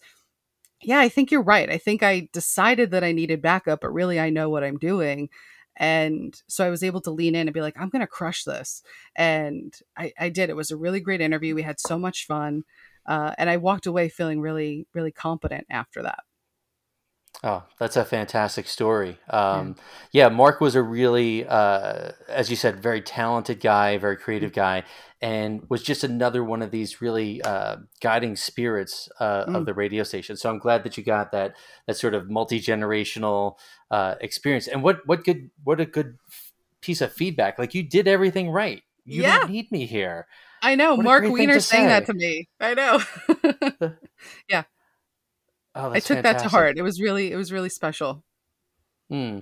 yeah 0.85 0.99
i 0.99 1.09
think 1.09 1.31
you're 1.31 1.41
right 1.41 1.69
i 1.69 1.77
think 1.77 2.03
i 2.03 2.27
decided 2.33 2.91
that 2.91 3.03
i 3.03 3.11
needed 3.11 3.41
backup 3.41 3.81
but 3.81 3.93
really 3.93 4.19
i 4.19 4.29
know 4.29 4.49
what 4.49 4.63
i'm 4.63 4.77
doing 4.77 5.29
and 5.77 6.41
so 6.47 6.65
i 6.65 6.69
was 6.69 6.83
able 6.83 7.01
to 7.01 7.11
lean 7.11 7.35
in 7.35 7.47
and 7.47 7.53
be 7.53 7.61
like 7.61 7.75
i'm 7.79 7.89
gonna 7.89 8.07
crush 8.07 8.43
this 8.43 8.83
and 9.15 9.79
i, 9.97 10.11
I 10.19 10.29
did 10.29 10.49
it 10.49 10.55
was 10.55 10.71
a 10.71 10.77
really 10.77 10.99
great 10.99 11.21
interview 11.21 11.55
we 11.55 11.63
had 11.63 11.79
so 11.79 11.97
much 11.97 12.27
fun 12.27 12.63
uh, 13.05 13.33
and 13.37 13.49
i 13.49 13.57
walked 13.57 13.85
away 13.85 14.09
feeling 14.09 14.41
really 14.41 14.87
really 14.93 15.11
competent 15.11 15.65
after 15.69 16.03
that 16.03 16.23
Oh, 17.45 17.63
that's 17.77 17.97
a 17.97 18.05
fantastic 18.05 18.67
story. 18.67 19.17
Um, 19.29 19.75
yeah. 20.12 20.27
yeah. 20.27 20.29
Mark 20.29 20.62
was 20.62 20.75
a 20.75 20.81
really, 20.81 21.45
uh, 21.45 22.12
as 22.29 22.50
you 22.50 22.55
said, 22.55 22.81
very 22.81 23.01
talented 23.01 23.59
guy, 23.59 23.97
very 23.97 24.15
creative 24.15 24.51
mm. 24.51 24.55
guy, 24.55 24.83
and 25.21 25.62
was 25.69 25.83
just 25.83 26.05
another 26.05 26.41
one 26.41 26.62
of 26.62 26.71
these 26.71 27.01
really 27.01 27.41
uh, 27.41 27.77
guiding 28.00 28.38
spirits 28.38 29.09
uh, 29.19 29.45
mm. 29.45 29.57
of 29.57 29.65
the 29.65 29.73
radio 29.73 30.03
station. 30.03 30.38
So 30.38 30.50
I'm 30.50 30.57
glad 30.57 30.85
that 30.85 30.97
you 30.97 31.03
got 31.03 31.33
that 31.33 31.55
that 31.85 31.97
sort 31.97 32.13
of 32.13 32.29
multi 32.29 32.62
generational 32.62 33.57
uh, 33.91 34.15
experience. 34.21 34.67
And 34.67 34.81
what 34.81 35.05
what 35.05 35.25
good 35.25 35.50
what 35.65 35.81
a 35.81 35.85
good 35.85 36.17
piece 36.79 37.01
of 37.01 37.12
feedback! 37.12 37.59
Like 37.59 37.73
you 37.73 37.83
did 37.83 38.07
everything 38.07 38.51
right. 38.51 38.83
You 39.05 39.23
yeah. 39.23 39.39
don't 39.39 39.51
need 39.51 39.69
me 39.69 39.85
here. 39.85 40.27
I 40.62 40.75
know. 40.75 40.95
What 40.95 41.03
Mark 41.03 41.23
Weiner 41.25 41.59
saying 41.59 41.88
that 41.88 42.05
to 42.05 42.13
me. 42.13 42.47
I 42.62 42.73
know. 42.73 43.01
yeah. 44.50 44.63
Oh, 45.75 45.91
I 45.91 45.99
took 45.99 46.17
fantastic. 46.17 46.23
that 46.23 46.43
to 46.43 46.49
heart. 46.49 46.77
It 46.77 46.83
was 46.83 47.01
really, 47.01 47.31
it 47.31 47.35
was 47.35 47.51
really 47.51 47.69
special. 47.69 48.23
Hmm. 49.09 49.39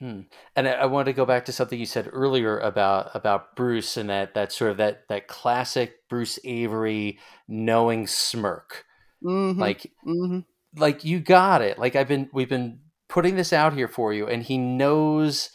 Hmm. 0.00 0.22
And 0.56 0.66
I, 0.66 0.72
I 0.72 0.86
want 0.86 1.06
to 1.06 1.12
go 1.12 1.26
back 1.26 1.44
to 1.44 1.52
something 1.52 1.78
you 1.78 1.84
said 1.84 2.08
earlier 2.10 2.58
about 2.58 3.10
about 3.14 3.54
Bruce 3.54 3.98
and 3.98 4.08
that 4.08 4.32
that 4.32 4.50
sort 4.50 4.70
of 4.70 4.76
that 4.78 5.02
that 5.08 5.28
classic 5.28 6.08
Bruce 6.08 6.38
Avery 6.42 7.18
knowing 7.46 8.06
smirk, 8.06 8.86
mm-hmm. 9.22 9.60
like 9.60 9.92
mm-hmm. 10.06 10.40
like 10.74 11.04
you 11.04 11.20
got 11.20 11.60
it. 11.60 11.78
Like 11.78 11.96
I've 11.96 12.08
been 12.08 12.30
we've 12.32 12.48
been 12.48 12.80
putting 13.10 13.36
this 13.36 13.52
out 13.52 13.74
here 13.74 13.88
for 13.88 14.14
you, 14.14 14.26
and 14.26 14.42
he 14.42 14.56
knows 14.56 15.50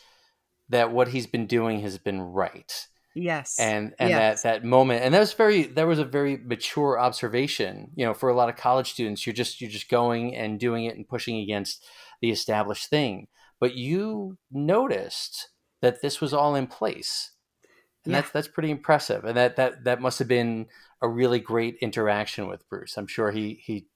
that 0.70 0.92
what 0.92 1.08
he's 1.08 1.28
been 1.28 1.48
doing 1.48 1.82
has 1.82 1.98
been 1.98 2.22
right. 2.22 2.88
Yes. 3.16 3.56
And 3.58 3.94
and 3.98 4.10
yes. 4.10 4.44
that 4.44 4.62
that 4.62 4.68
moment 4.68 5.04
and 5.04 5.14
that 5.14 5.20
was 5.20 5.34
very 5.34 5.64
that 5.64 5.88
was 5.88 6.00
a 6.00 6.06
very 6.06 6.38
mature 6.38 7.00
observation. 7.00 7.92
You 7.96 8.06
know, 8.06 8.14
for 8.14 8.30
a 8.30 8.36
lot 8.36 8.50
of 8.50 8.58
college 8.58 8.92
students, 8.92 9.26
you're 9.26 9.34
just 9.34 9.62
you're 9.62 9.72
just 9.72 9.90
going 9.90 10.36
and 10.36 10.60
doing 10.60 10.84
it 10.84 10.98
and 10.98 11.08
pushing 11.08 11.38
against 11.38 11.86
the 12.22 12.30
established 12.30 12.90
thing. 12.90 13.28
But 13.60 13.76
you 13.76 14.38
noticed 14.52 15.50
that 15.82 16.02
this 16.02 16.20
was 16.20 16.34
all 16.34 16.56
in 16.56 16.68
place. 16.68 17.32
And 18.04 18.12
yeah. 18.12 18.22
that's 18.22 18.32
that's 18.32 18.48
pretty 18.50 18.70
impressive. 18.70 19.24
And 19.24 19.38
that 19.38 19.56
that 19.56 19.86
that 19.86 20.02
must 20.02 20.20
have 20.20 20.28
been 20.28 20.68
a 21.02 21.08
really 21.08 21.40
great 21.40 21.78
interaction 21.82 22.48
with 22.48 22.68
Bruce. 22.70 22.98
I'm 22.98 23.08
sure 23.08 23.32
he 23.32 23.62
he 23.64 23.88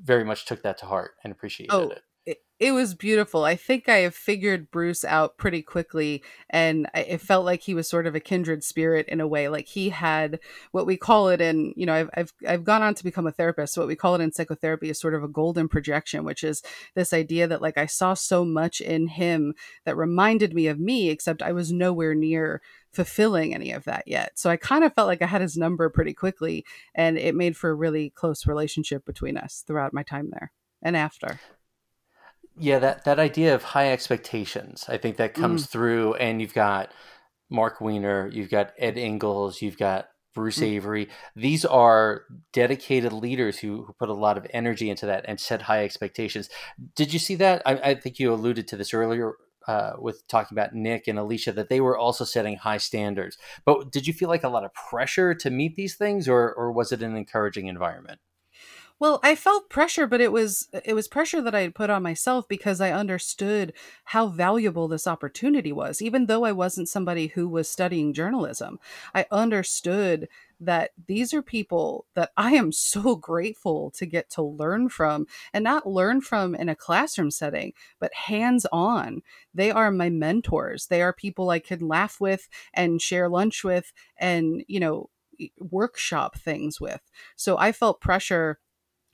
very 0.00 0.24
much 0.24 0.44
took 0.44 0.62
that 0.62 0.78
to 0.78 0.86
heart 0.86 1.12
and 1.24 1.32
appreciated 1.32 1.72
oh, 1.72 1.88
it 1.88 2.02
it 2.60 2.72
was 2.72 2.94
beautiful. 2.94 3.44
I 3.44 3.54
think 3.54 3.88
I 3.88 3.98
have 3.98 4.16
figured 4.16 4.72
Bruce 4.72 5.04
out 5.04 5.38
pretty 5.38 5.62
quickly, 5.62 6.24
and 6.50 6.88
it 6.92 7.20
felt 7.20 7.44
like 7.44 7.62
he 7.62 7.74
was 7.74 7.88
sort 7.88 8.06
of 8.06 8.16
a 8.16 8.20
kindred 8.20 8.64
spirit 8.64 9.06
in 9.08 9.20
a 9.20 9.28
way. 9.28 9.48
Like 9.48 9.66
he 9.68 9.90
had 9.90 10.40
what 10.72 10.86
we 10.86 10.96
call 10.96 11.28
it 11.28 11.40
in, 11.40 11.72
you 11.76 11.86
know, 11.86 11.94
I've 11.94 12.10
I've 12.14 12.32
I've 12.48 12.64
gone 12.64 12.82
on 12.82 12.94
to 12.94 13.04
become 13.04 13.28
a 13.28 13.32
therapist. 13.32 13.74
So 13.74 13.82
what 13.82 13.88
we 13.88 13.94
call 13.94 14.16
it 14.16 14.20
in 14.20 14.32
psychotherapy 14.32 14.90
is 14.90 14.98
sort 14.98 15.14
of 15.14 15.22
a 15.22 15.28
golden 15.28 15.68
projection, 15.68 16.24
which 16.24 16.42
is 16.42 16.62
this 16.96 17.12
idea 17.12 17.46
that 17.46 17.62
like 17.62 17.78
I 17.78 17.86
saw 17.86 18.14
so 18.14 18.44
much 18.44 18.80
in 18.80 19.06
him 19.06 19.54
that 19.84 19.96
reminded 19.96 20.52
me 20.52 20.66
of 20.66 20.80
me, 20.80 21.10
except 21.10 21.42
I 21.42 21.52
was 21.52 21.70
nowhere 21.70 22.14
near 22.14 22.60
fulfilling 22.92 23.54
any 23.54 23.70
of 23.70 23.84
that 23.84 24.02
yet. 24.08 24.36
So 24.36 24.50
I 24.50 24.56
kind 24.56 24.82
of 24.82 24.94
felt 24.94 25.06
like 25.06 25.22
I 25.22 25.26
had 25.26 25.42
his 25.42 25.56
number 25.56 25.88
pretty 25.90 26.14
quickly, 26.14 26.64
and 26.92 27.18
it 27.18 27.36
made 27.36 27.56
for 27.56 27.70
a 27.70 27.74
really 27.74 28.10
close 28.10 28.48
relationship 28.48 29.04
between 29.04 29.36
us 29.36 29.62
throughout 29.64 29.92
my 29.92 30.02
time 30.02 30.30
there 30.32 30.50
and 30.82 30.96
after 30.96 31.38
yeah 32.60 32.78
that 32.78 33.04
that 33.04 33.18
idea 33.18 33.54
of 33.54 33.62
high 33.62 33.90
expectations 33.90 34.84
i 34.88 34.96
think 34.96 35.16
that 35.16 35.34
comes 35.34 35.66
mm. 35.66 35.70
through 35.70 36.14
and 36.14 36.40
you've 36.40 36.54
got 36.54 36.92
mark 37.50 37.80
weiner 37.80 38.28
you've 38.32 38.50
got 38.50 38.72
ed 38.78 38.98
ingles 38.98 39.62
you've 39.62 39.78
got 39.78 40.08
bruce 40.34 40.58
mm. 40.58 40.64
avery 40.64 41.08
these 41.34 41.64
are 41.64 42.22
dedicated 42.52 43.12
leaders 43.12 43.58
who, 43.58 43.84
who 43.84 43.92
put 43.94 44.08
a 44.08 44.14
lot 44.14 44.36
of 44.36 44.46
energy 44.50 44.90
into 44.90 45.06
that 45.06 45.24
and 45.26 45.40
set 45.40 45.62
high 45.62 45.84
expectations 45.84 46.48
did 46.94 47.12
you 47.12 47.18
see 47.18 47.34
that 47.34 47.62
i, 47.66 47.74
I 47.76 47.94
think 47.94 48.18
you 48.18 48.32
alluded 48.32 48.68
to 48.68 48.76
this 48.76 48.92
earlier 48.92 49.34
uh, 49.66 49.92
with 49.98 50.26
talking 50.28 50.56
about 50.56 50.74
Nick 50.74 51.06
and 51.08 51.18
Alicia 51.18 51.52
that 51.52 51.68
they 51.68 51.78
were 51.78 51.96
also 51.96 52.24
setting 52.24 52.56
high 52.56 52.78
standards. 52.78 53.36
But 53.66 53.92
did 53.92 54.06
you 54.06 54.14
feel 54.14 54.30
like 54.30 54.42
a 54.42 54.48
lot 54.48 54.64
of 54.64 54.72
pressure 54.72 55.34
to 55.34 55.50
meet 55.50 55.76
these 55.76 55.94
things, 55.94 56.26
or 56.26 56.54
or 56.54 56.72
was 56.72 56.90
it 56.90 57.02
an 57.02 57.14
encouraging 57.14 57.66
environment? 57.66 58.18
Well, 59.00 59.20
I 59.22 59.36
felt 59.36 59.70
pressure, 59.70 60.08
but 60.08 60.20
it 60.20 60.32
was 60.32 60.68
uh, 60.74 60.80
it 60.84 60.94
was 60.94 61.06
pressure 61.06 61.40
that 61.42 61.54
I 61.54 61.60
had 61.60 61.74
put 61.74 61.88
on 61.88 62.02
myself 62.02 62.48
because 62.48 62.80
I 62.80 62.90
understood 62.90 63.72
how 64.06 64.26
valuable 64.26 64.88
this 64.88 65.06
opportunity 65.06 65.70
was. 65.70 66.02
Even 66.02 66.26
though 66.26 66.44
I 66.44 66.50
wasn't 66.50 66.88
somebody 66.88 67.28
who 67.28 67.48
was 67.48 67.70
studying 67.70 68.12
journalism, 68.12 68.80
I 69.14 69.26
understood 69.30 70.28
that 70.60 70.90
these 71.06 71.32
are 71.32 71.42
people 71.42 72.06
that 72.16 72.32
I 72.36 72.52
am 72.54 72.72
so 72.72 73.14
grateful 73.30 73.92
to 73.92 74.04
get 74.04 74.30
to 74.30 74.42
learn 74.42 74.88
from 74.88 75.26
and 75.52 75.62
not 75.62 75.86
learn 75.88 76.20
from 76.20 76.56
in 76.56 76.68
a 76.68 76.74
classroom 76.74 77.30
setting, 77.30 77.74
but 78.00 78.12
hands 78.14 78.66
on. 78.72 79.22
They 79.54 79.70
are 79.70 79.92
my 79.92 80.10
mentors. 80.10 80.86
They 80.88 81.02
are 81.02 81.12
people 81.12 81.50
I 81.50 81.60
could 81.60 81.82
laugh 81.82 82.20
with 82.20 82.48
and 82.74 83.00
share 83.00 83.28
lunch 83.28 83.62
with 83.62 83.92
and, 84.18 84.64
you 84.66 84.80
know, 84.80 85.10
workshop 85.58 86.36
things 86.36 86.80
with. 86.80 87.00
So 87.36 87.56
I 87.58 87.70
felt 87.70 88.00
pressure 88.00 88.58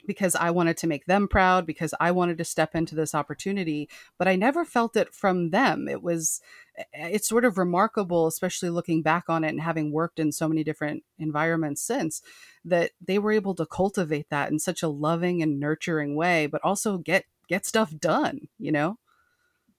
because 0.07 0.35
I 0.35 0.51
wanted 0.51 0.77
to 0.77 0.87
make 0.87 1.05
them 1.05 1.27
proud, 1.27 1.65
because 1.65 1.93
I 1.99 2.11
wanted 2.11 2.37
to 2.37 2.45
step 2.45 2.75
into 2.75 2.95
this 2.95 3.15
opportunity, 3.15 3.89
but 4.17 4.27
I 4.27 4.35
never 4.35 4.65
felt 4.65 4.95
it 4.95 5.13
from 5.13 5.49
them. 5.51 5.87
It 5.87 6.01
was, 6.03 6.41
eh, 6.77 6.83
it's 6.93 7.27
sort 7.27 7.45
of 7.45 7.57
remarkable, 7.57 8.27
especially 8.27 8.69
looking 8.69 9.01
back 9.01 9.25
on 9.29 9.43
it 9.43 9.49
and 9.49 9.61
having 9.61 9.91
worked 9.91 10.19
in 10.19 10.31
so 10.31 10.47
many 10.47 10.63
different 10.63 11.03
environments 11.17 11.81
since, 11.81 12.21
that 12.63 12.91
they 12.99 13.19
were 13.19 13.31
able 13.31 13.55
to 13.55 13.65
cultivate 13.65 14.29
that 14.29 14.51
in 14.51 14.59
such 14.59 14.83
a 14.83 14.87
loving 14.87 15.41
and 15.41 15.59
nurturing 15.59 16.15
way, 16.15 16.47
but 16.47 16.61
also 16.63 16.97
get 16.97 17.25
get 17.47 17.65
stuff 17.65 17.93
done. 17.99 18.47
You 18.57 18.71
know. 18.71 18.97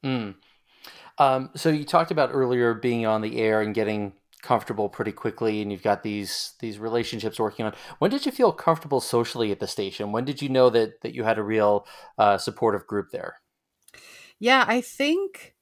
Mm. 0.04 0.34
Um, 1.18 1.50
so 1.56 1.70
you 1.70 1.84
talked 1.84 2.10
about 2.10 2.30
earlier 2.32 2.74
being 2.74 3.06
on 3.06 3.22
the 3.22 3.38
air 3.38 3.60
and 3.60 3.74
getting 3.74 4.12
comfortable 4.46 4.88
pretty 4.88 5.12
quickly 5.12 5.60
and 5.60 5.72
you've 5.72 5.82
got 5.82 6.04
these 6.04 6.54
these 6.60 6.78
relationships 6.78 7.40
working 7.40 7.66
on. 7.66 7.74
When 7.98 8.10
did 8.12 8.24
you 8.24 8.32
feel 8.32 8.52
comfortable 8.52 9.00
socially 9.00 9.50
at 9.50 9.58
the 9.58 9.66
station? 9.66 10.12
When 10.12 10.24
did 10.24 10.40
you 10.40 10.48
know 10.48 10.70
that 10.70 11.00
that 11.02 11.14
you 11.14 11.24
had 11.24 11.38
a 11.38 11.42
real 11.42 11.86
uh, 12.16 12.38
supportive 12.38 12.86
group 12.86 13.08
there? 13.10 13.40
Yeah 14.38 14.64
i 14.68 14.80
think 14.80 15.55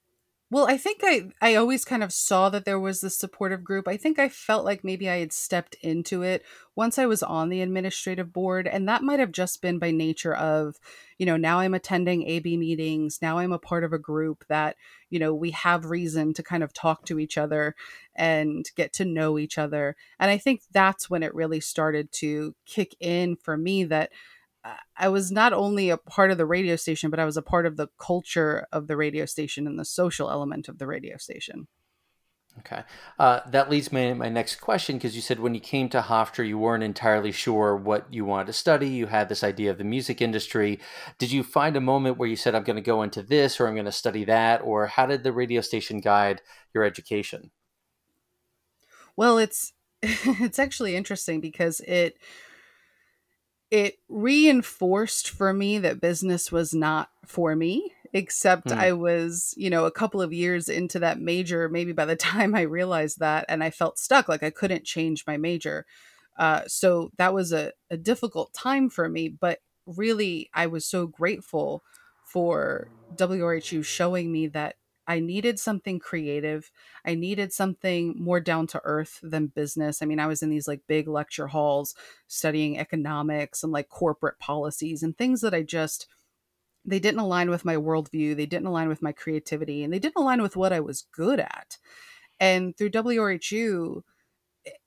well, 0.51 0.67
I 0.67 0.77
think 0.77 1.01
I 1.03 1.29
I 1.41 1.55
always 1.55 1.83
kind 1.83 2.03
of 2.03 2.13
saw 2.13 2.49
that 2.49 2.65
there 2.65 2.79
was 2.79 3.01
this 3.01 3.17
supportive 3.17 3.63
group. 3.63 3.87
I 3.87 3.97
think 3.97 4.19
I 4.19 4.29
felt 4.29 4.63
like 4.63 4.83
maybe 4.83 5.09
I 5.09 5.17
had 5.17 5.33
stepped 5.33 5.75
into 5.81 6.21
it 6.21 6.43
once 6.75 6.99
I 6.99 7.07
was 7.07 7.23
on 7.23 7.49
the 7.49 7.61
administrative 7.61 8.31
board 8.31 8.67
and 8.67 8.87
that 8.87 9.01
might 9.01 9.19
have 9.19 9.31
just 9.31 9.61
been 9.61 9.79
by 9.79 9.89
nature 9.89 10.35
of, 10.35 10.75
you 11.17 11.25
know, 11.25 11.35
now 11.35 11.59
I'm 11.59 11.73
attending 11.73 12.27
AB 12.27 12.57
meetings, 12.57 13.19
now 13.23 13.39
I'm 13.39 13.53
a 13.53 13.59
part 13.59 13.83
of 13.83 13.91
a 13.91 13.97
group 13.97 14.45
that, 14.47 14.75
you 15.09 15.17
know, 15.17 15.33
we 15.33 15.49
have 15.51 15.85
reason 15.89 16.33
to 16.35 16.43
kind 16.43 16.63
of 16.63 16.73
talk 16.73 17.05
to 17.05 17.17
each 17.19 17.37
other 17.39 17.75
and 18.15 18.69
get 18.75 18.93
to 18.93 19.05
know 19.05 19.39
each 19.39 19.57
other. 19.57 19.95
And 20.19 20.29
I 20.29 20.37
think 20.37 20.61
that's 20.71 21.09
when 21.09 21.23
it 21.23 21.33
really 21.33 21.59
started 21.59 22.11
to 22.13 22.53
kick 22.65 22.95
in 22.99 23.35
for 23.35 23.57
me 23.57 23.83
that 23.85 24.11
I 24.97 25.09
was 25.09 25.31
not 25.31 25.53
only 25.53 25.89
a 25.89 25.97
part 25.97 26.31
of 26.31 26.37
the 26.37 26.45
radio 26.45 26.75
station, 26.75 27.09
but 27.09 27.19
I 27.19 27.25
was 27.25 27.37
a 27.37 27.41
part 27.41 27.65
of 27.65 27.77
the 27.77 27.87
culture 27.99 28.65
of 28.71 28.87
the 28.87 28.97
radio 28.97 29.25
station 29.25 29.67
and 29.67 29.77
the 29.77 29.85
social 29.85 30.29
element 30.29 30.67
of 30.67 30.79
the 30.79 30.87
radio 30.87 31.17
station. 31.17 31.67
Okay. 32.59 32.83
Uh, 33.19 33.41
that 33.47 33.69
leads 33.69 33.91
me 33.91 34.07
to 34.07 34.15
my 34.15 34.29
next 34.29 34.61
question 34.61 34.95
because 34.95 35.13
you 35.13 35.21
said 35.21 35.39
when 35.39 35.53
you 35.53 35.59
came 35.59 35.89
to 35.89 35.99
Hofstra, 35.99 36.47
you 36.47 36.57
weren't 36.57 36.83
entirely 36.83 37.33
sure 37.33 37.75
what 37.75 38.11
you 38.13 38.23
wanted 38.23 38.47
to 38.47 38.53
study. 38.53 38.87
You 38.87 39.07
had 39.07 39.27
this 39.27 39.43
idea 39.43 39.71
of 39.71 39.77
the 39.77 39.83
music 39.83 40.21
industry. 40.21 40.79
Did 41.17 41.31
you 41.31 41.43
find 41.43 41.75
a 41.75 41.81
moment 41.81 42.17
where 42.17 42.29
you 42.29 42.37
said, 42.37 42.55
I'm 42.55 42.63
going 42.63 42.77
to 42.77 42.81
go 42.81 43.01
into 43.01 43.21
this 43.21 43.59
or 43.59 43.67
I'm 43.67 43.75
going 43.75 43.85
to 43.85 43.91
study 43.91 44.23
that? 44.25 44.61
Or 44.61 44.87
how 44.87 45.05
did 45.05 45.23
the 45.23 45.33
radio 45.33 45.59
station 45.59 45.99
guide 45.99 46.41
your 46.73 46.85
education? 46.85 47.51
Well, 49.17 49.37
it's 49.37 49.73
it's 50.01 50.59
actually 50.59 50.95
interesting 50.95 51.41
because 51.41 51.81
it 51.81 52.17
it 53.75 53.99
reinforced 54.07 55.29
for 55.29 55.51
me 55.51 55.77
that 55.79 55.99
business 55.99 56.49
was 56.49 56.73
not 56.73 57.09
for 57.25 57.57
me 57.57 57.91
except 58.13 58.71
Hmm. 58.71 58.79
I 58.79 58.93
was, 58.93 59.53
you 59.57 59.69
know, 59.69 59.83
a 59.83 59.91
couple 59.91 60.21
of 60.21 60.31
years 60.31 60.69
into 60.69 60.99
that 60.99 61.19
major, 61.19 61.67
maybe 61.67 61.91
by 61.91 62.05
the 62.05 62.15
time 62.31 62.55
I 62.55 62.61
realized 62.61 63.19
that, 63.19 63.43
and 63.49 63.61
I 63.61 63.71
felt 63.71 63.99
stuck, 63.99 64.29
like 64.29 64.43
I 64.43 64.49
couldn't 64.49 64.85
change 64.85 65.25
my 65.27 65.35
major. 65.35 65.85
Uh, 66.37 66.61
so 66.67 67.11
that 67.17 67.33
was 67.33 67.51
a, 67.51 67.73
a 67.89 67.97
difficult 67.97 68.53
time 68.53 68.89
for 68.89 69.09
me, 69.09 69.27
but 69.27 69.59
really, 69.85 70.49
I 70.53 70.67
was 70.67 70.85
so 70.85 71.05
grateful 71.05 71.83
for 72.23 72.87
WRHU 73.17 73.83
showing 73.83 74.31
me 74.31 74.47
that 74.47 74.77
I 75.07 75.19
needed 75.19 75.59
something 75.59 75.99
creative. 75.99 76.71
I 77.05 77.15
needed 77.15 77.53
something 77.53 78.15
more 78.17 78.39
down 78.39 78.67
to 78.67 78.81
earth 78.83 79.19
than 79.21 79.47
business. 79.47 80.01
I 80.01 80.05
mean, 80.05 80.19
I 80.19 80.27
was 80.27 80.41
in 80.41 80.49
these 80.49 80.67
like 80.67 80.81
big 80.87 81.07
lecture 81.07 81.47
halls 81.47 81.95
studying 82.27 82.77
economics 82.79 83.63
and 83.63 83.71
like 83.71 83.89
corporate 83.89 84.39
policies 84.39 85.03
and 85.03 85.17
things 85.17 85.41
that 85.41 85.53
I 85.53 85.61
just 85.61 86.07
they 86.85 86.99
didn't 86.99 87.19
align 87.19 87.49
with 87.49 87.65
my 87.65 87.75
worldview 87.75 88.35
they 88.35 88.45
didn't 88.45 88.67
align 88.67 88.87
with 88.87 89.01
my 89.01 89.11
creativity 89.11 89.83
and 89.83 89.91
they 89.91 89.99
didn't 89.99 90.21
align 90.21 90.41
with 90.41 90.55
what 90.55 90.71
i 90.71 90.79
was 90.79 91.07
good 91.11 91.39
at 91.39 91.77
and 92.39 92.77
through 92.77 92.89
wrhu 92.89 94.01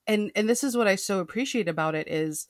and 0.07 0.31
and 0.35 0.49
this 0.49 0.63
is 0.63 0.77
what 0.77 0.87
i 0.87 0.95
so 0.95 1.19
appreciate 1.19 1.69
about 1.69 1.95
it 1.95 2.09
is 2.09 2.47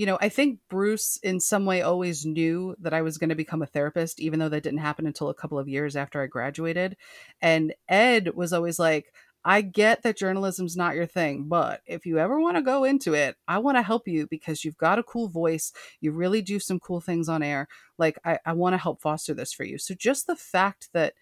you 0.00 0.06
know 0.06 0.16
i 0.22 0.30
think 0.30 0.58
bruce 0.70 1.18
in 1.22 1.38
some 1.38 1.66
way 1.66 1.82
always 1.82 2.24
knew 2.24 2.74
that 2.80 2.94
i 2.94 3.02
was 3.02 3.18
going 3.18 3.28
to 3.28 3.34
become 3.34 3.60
a 3.60 3.66
therapist 3.66 4.18
even 4.18 4.38
though 4.38 4.48
that 4.48 4.62
didn't 4.62 4.78
happen 4.78 5.06
until 5.06 5.28
a 5.28 5.34
couple 5.34 5.58
of 5.58 5.68
years 5.68 5.94
after 5.94 6.22
i 6.22 6.26
graduated 6.26 6.96
and 7.42 7.74
ed 7.86 8.34
was 8.34 8.52
always 8.52 8.78
like 8.78 9.12
I 9.44 9.62
get 9.62 10.02
that 10.02 10.18
journalism's 10.18 10.76
not 10.76 10.94
your 10.94 11.06
thing, 11.06 11.46
but 11.48 11.80
if 11.86 12.04
you 12.04 12.18
ever 12.18 12.38
want 12.38 12.56
to 12.56 12.62
go 12.62 12.84
into 12.84 13.14
it, 13.14 13.36
I 13.48 13.58
want 13.58 13.78
to 13.78 13.82
help 13.82 14.06
you 14.06 14.26
because 14.26 14.64
you've 14.64 14.76
got 14.76 14.98
a 14.98 15.02
cool 15.02 15.28
voice. 15.28 15.72
You 16.00 16.12
really 16.12 16.42
do 16.42 16.60
some 16.60 16.78
cool 16.78 17.00
things 17.00 17.26
on 17.26 17.42
air. 17.42 17.66
Like, 17.96 18.18
I, 18.22 18.38
I 18.44 18.52
want 18.52 18.74
to 18.74 18.78
help 18.78 19.00
foster 19.00 19.32
this 19.32 19.52
for 19.54 19.64
you. 19.64 19.78
So, 19.78 19.94
just 19.94 20.26
the 20.26 20.36
fact 20.36 20.90
that 20.92 21.14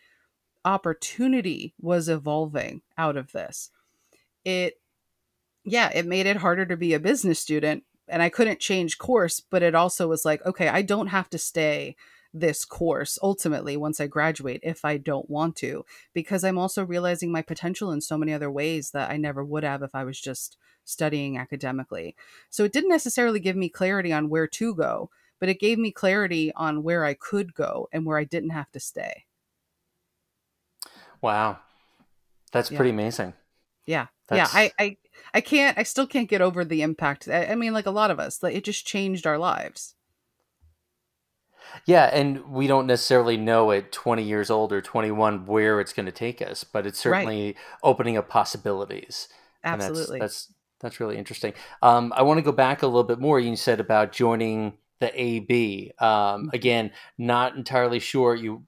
opportunity 0.65 1.75
was 1.81 2.09
evolving 2.09 2.83
out 2.97 3.17
of 3.17 3.31
this, 3.31 3.71
it, 4.45 4.81
yeah, 5.65 5.91
it 5.95 6.05
made 6.05 6.27
it 6.27 6.39
harder 6.39 6.67
to 6.67 6.77
be 6.77 6.95
a 6.95 7.01
business 7.01 7.39
student. 7.39 7.85
And 8.11 8.23
I 8.23 8.29
couldn't 8.29 8.61
change 8.61 8.99
course, 8.99 9.41
but 9.41 9.63
it 9.63 9.75
also 9.75 10.09
was 10.09 10.25
like, 10.25 10.45
okay, 10.47 10.69
I 10.69 10.83
don't 10.83 11.09
have 11.09 11.29
to 11.31 11.39
stay 11.39 11.97
this 12.35 12.65
course 12.65 13.19
ultimately 13.23 13.77
once 13.77 14.01
I 14.01 14.07
graduate 14.07 14.61
if 14.63 14.85
I 14.85 14.99
don't 14.99 15.31
want 15.31 15.57
to, 15.57 15.85
because 16.13 16.45
I'm 16.45 16.59
also 16.59 16.85
realizing 16.85 17.33
my 17.33 17.41
potential 17.43 17.91
in 17.91 18.01
so 18.03 18.19
many 18.19 18.33
other 18.35 18.51
ways 18.51 18.91
that 18.91 19.11
I 19.11 19.17
never 19.17 19.43
would 19.43 19.65
have 19.65 19.83
if 19.83 19.95
I 19.95 20.05
was 20.05 20.21
just 20.21 20.59
studying 20.85 21.39
academically. 21.39 22.15
So 22.51 22.65
it 22.65 22.73
didn't 22.73 22.91
necessarily 22.91 23.41
give 23.41 23.57
me 23.57 23.69
clarity 23.71 24.13
on 24.13 24.29
where 24.29 24.47
to 24.47 24.75
go, 24.75 25.11
but 25.41 25.49
it 25.49 25.59
gave 25.61 25.79
me 25.79 25.91
clarity 25.91 26.53
on 26.55 26.83
where 26.83 27.05
I 27.05 27.15
could 27.15 27.55
go 27.55 27.89
and 27.93 28.05
where 28.05 28.19
I 28.19 28.25
didn't 28.25 28.51
have 28.51 28.71
to 28.73 28.81
stay. 28.81 29.25
Wow. 31.21 31.59
That's 32.53 32.71
Yeah. 32.71 32.77
pretty 32.77 32.91
amazing. 32.91 33.35
Yeah. 33.87 34.07
That's- 34.29 34.53
Yeah. 34.55 34.61
I, 34.61 34.73
I, 34.79 34.97
I 35.35 35.41
can't, 35.41 35.77
I 35.79 35.83
still 35.83 36.07
can't 36.07 36.29
get 36.29 36.41
over 36.41 36.65
the 36.65 36.83
impact. 36.83 37.29
I, 37.29 37.47
I 37.47 37.55
mean, 37.55 37.73
like 37.73 37.87
a 37.87 37.91
lot 37.91 38.11
of 38.11 38.19
us, 38.19 38.43
like 38.43 38.55
it 38.55 38.65
just 38.65 38.87
changed 38.87 39.27
our 39.27 39.39
lives. 39.39 39.95
Yeah, 41.85 42.05
and 42.13 42.49
we 42.51 42.67
don't 42.67 42.87
necessarily 42.87 43.37
know 43.37 43.71
at 43.73 43.93
20 43.93 44.23
years 44.23 44.51
old 44.51 44.73
or 44.73 44.81
21 44.81 45.47
where 45.47 45.81
it's 45.81 45.93
going 45.93 46.07
to 46.07 46.13
take 46.13 46.41
us, 46.41 46.65
but 46.65 46.87
it's 46.87 47.05
Right. 47.05 47.21
certainly 47.23 47.57
opening 47.83 48.17
up 48.17 48.29
possibilities. 48.29 49.29
And 49.63 49.81
that's- 49.81 49.91
Absolutely. 49.91 50.21
that's 50.21 50.53
that's 50.81 51.01
really 51.01 51.19
interesting. 51.19 51.55
Um, 51.83 52.13
I 52.17 52.23
want 52.23 52.39
to 52.39 52.43
go 52.43 52.53
back 52.53 52.83
a 52.83 52.87
little 52.87 53.03
bit 53.03 53.19
more. 53.19 53.41
You 53.41 53.57
said 53.57 53.81
about 53.81 54.13
joining 54.13 54.79
the 55.01 55.11
AB. 55.21 55.93
Mm-hmm. 56.01 56.05
Um, 56.05 56.51
again, 56.53 56.93
not 57.19 57.57
entirely 57.57 57.99
sure. 57.99 58.37
You 58.37 58.65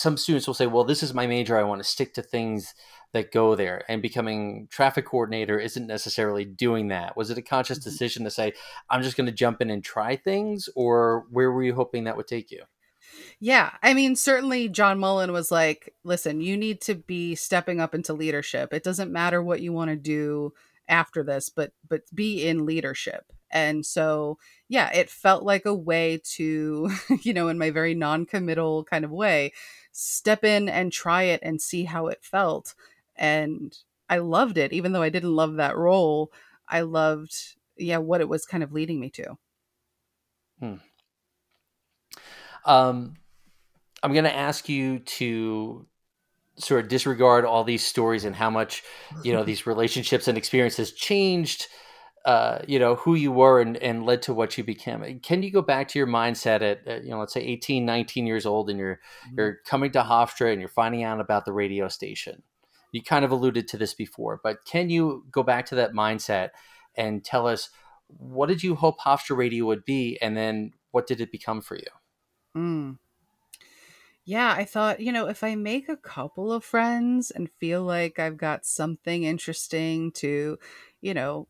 some 0.00 0.16
students 0.16 0.46
will 0.46 0.54
say, 0.54 0.66
"Well, 0.66 0.84
this 0.84 1.02
is 1.02 1.14
my 1.14 1.26
major. 1.26 1.56
I 1.58 1.62
want 1.64 1.80
to 1.82 1.88
stick 1.88 2.14
to 2.14 2.22
things 2.22 2.74
that 3.12 3.32
go 3.32 3.54
there." 3.54 3.84
And 3.88 4.02
becoming 4.02 4.68
traffic 4.70 5.06
coordinator 5.06 5.58
isn't 5.58 5.86
necessarily 5.86 6.44
doing 6.44 6.88
that. 6.88 7.16
Was 7.16 7.30
it 7.30 7.38
a 7.38 7.42
conscious 7.42 7.78
Mhm. 7.78 7.84
decision 7.84 8.24
to 8.24 8.30
say, 8.30 8.52
"I'm 8.88 9.02
just 9.02 9.16
going 9.16 9.26
to 9.26 9.32
jump 9.32 9.60
in 9.60 9.70
and 9.70 9.84
try 9.84 10.16
things," 10.16 10.68
or 10.74 11.26
where 11.30 11.50
were 11.52 11.62
you 11.64 11.74
hoping 11.74 12.04
that 12.04 12.16
would 12.16 12.28
take 12.28 12.50
you? 12.50 12.64
Yeah, 13.40 13.72
I 13.82 13.94
mean, 13.94 14.16
certainly 14.16 14.68
John 14.68 14.98
Mullen 14.98 15.32
was 15.32 15.50
like, 15.50 15.94
listen, 16.04 16.40
you 16.40 16.56
need 16.56 16.80
to 16.82 16.94
be 16.94 17.34
stepping 17.34 17.80
up 17.80 17.94
into 17.94 18.12
leadership. 18.12 18.72
It 18.72 18.84
doesn't 18.84 19.12
matter 19.12 19.42
what 19.42 19.60
you 19.60 19.72
want 19.72 19.90
to 19.90 19.96
do 19.96 20.52
after 20.88 21.22
this, 21.22 21.48
but 21.50 21.72
but 21.88 22.02
be 22.14 22.46
in 22.46 22.66
leadership. 22.66 23.32
And 23.52 23.84
so, 23.84 24.38
yeah, 24.68 24.92
it 24.92 25.10
felt 25.10 25.42
like 25.42 25.66
a 25.66 25.74
way 25.74 26.20
to, 26.36 26.90
you 27.22 27.32
know, 27.32 27.48
in 27.48 27.58
my 27.58 27.70
very 27.70 27.94
non-committal 27.94 28.84
kind 28.84 29.04
of 29.04 29.10
way, 29.10 29.52
step 29.92 30.44
in 30.44 30.68
and 30.68 30.92
try 30.92 31.24
it 31.24 31.40
and 31.42 31.60
see 31.60 31.84
how 31.84 32.06
it 32.06 32.22
felt. 32.22 32.74
And 33.16 33.76
I 34.08 34.18
loved 34.18 34.58
it, 34.58 34.72
even 34.72 34.92
though 34.92 35.02
I 35.02 35.08
didn't 35.08 35.34
love 35.34 35.56
that 35.56 35.76
role. 35.76 36.32
I 36.68 36.82
loved, 36.82 37.34
yeah, 37.76 37.98
what 37.98 38.20
it 38.20 38.28
was 38.28 38.46
kind 38.46 38.62
of 38.62 38.72
leading 38.72 39.00
me 39.00 39.10
to. 39.10 39.38
Hmm. 40.58 40.74
Um, 42.64 43.16
I'm 44.02 44.12
going 44.12 44.24
to 44.24 44.34
ask 44.34 44.68
you 44.68 45.00
to 45.00 45.86
sort 46.56 46.84
of 46.84 46.88
disregard 46.88 47.44
all 47.44 47.64
these 47.64 47.84
stories 47.84 48.24
and 48.24 48.36
how 48.36 48.50
much 48.50 48.82
you 49.22 49.32
know 49.32 49.44
these 49.44 49.66
relationships 49.66 50.28
and 50.28 50.36
experiences 50.36 50.92
changed 50.92 51.68
uh, 52.24 52.58
you 52.68 52.78
know 52.78 52.96
who 52.96 53.14
you 53.14 53.32
were 53.32 53.60
and, 53.60 53.76
and 53.78 54.04
led 54.04 54.22
to 54.22 54.34
what 54.34 54.58
you 54.58 54.64
became. 54.64 55.20
Can 55.20 55.42
you 55.42 55.50
go 55.50 55.62
back 55.62 55.88
to 55.88 55.98
your 55.98 56.08
mindset 56.08 56.60
at, 56.60 56.86
at 56.86 57.04
you 57.04 57.10
know 57.10 57.18
let's 57.18 57.32
say 57.32 57.40
18 57.40 57.86
19 57.86 58.26
years 58.26 58.44
old 58.44 58.68
and 58.68 58.78
you're 58.78 59.00
you're 59.36 59.58
coming 59.66 59.90
to 59.92 60.02
hofstra 60.02 60.52
and 60.52 60.60
you're 60.60 60.68
finding 60.68 61.02
out 61.02 61.20
about 61.20 61.44
the 61.44 61.52
radio 61.52 61.88
station? 61.88 62.42
You 62.92 63.02
kind 63.02 63.24
of 63.24 63.30
alluded 63.30 63.68
to 63.68 63.78
this 63.78 63.94
before 63.94 64.40
but 64.42 64.64
can 64.66 64.90
you 64.90 65.24
go 65.30 65.42
back 65.42 65.66
to 65.66 65.76
that 65.76 65.92
mindset 65.92 66.50
and 66.94 67.24
tell 67.24 67.46
us 67.46 67.70
what 68.08 68.48
did 68.48 68.62
you 68.62 68.74
hope 68.74 68.98
hofstra 69.00 69.36
radio 69.36 69.64
would 69.66 69.84
be 69.84 70.18
and 70.20 70.36
then 70.36 70.72
what 70.90 71.06
did 71.06 71.20
it 71.20 71.32
become 71.32 71.60
for 71.60 71.76
you? 71.76 71.86
Mm. 72.56 72.98
Yeah, 74.24 74.52
I 74.52 74.64
thought, 74.64 75.00
you 75.00 75.12
know, 75.12 75.28
if 75.28 75.42
I 75.42 75.54
make 75.54 75.88
a 75.88 75.96
couple 75.96 76.52
of 76.52 76.64
friends 76.64 77.30
and 77.30 77.50
feel 77.58 77.82
like 77.82 78.18
I've 78.18 78.36
got 78.36 78.66
something 78.66 79.24
interesting 79.24 80.12
to, 80.12 80.58
you 81.00 81.14
know, 81.14 81.48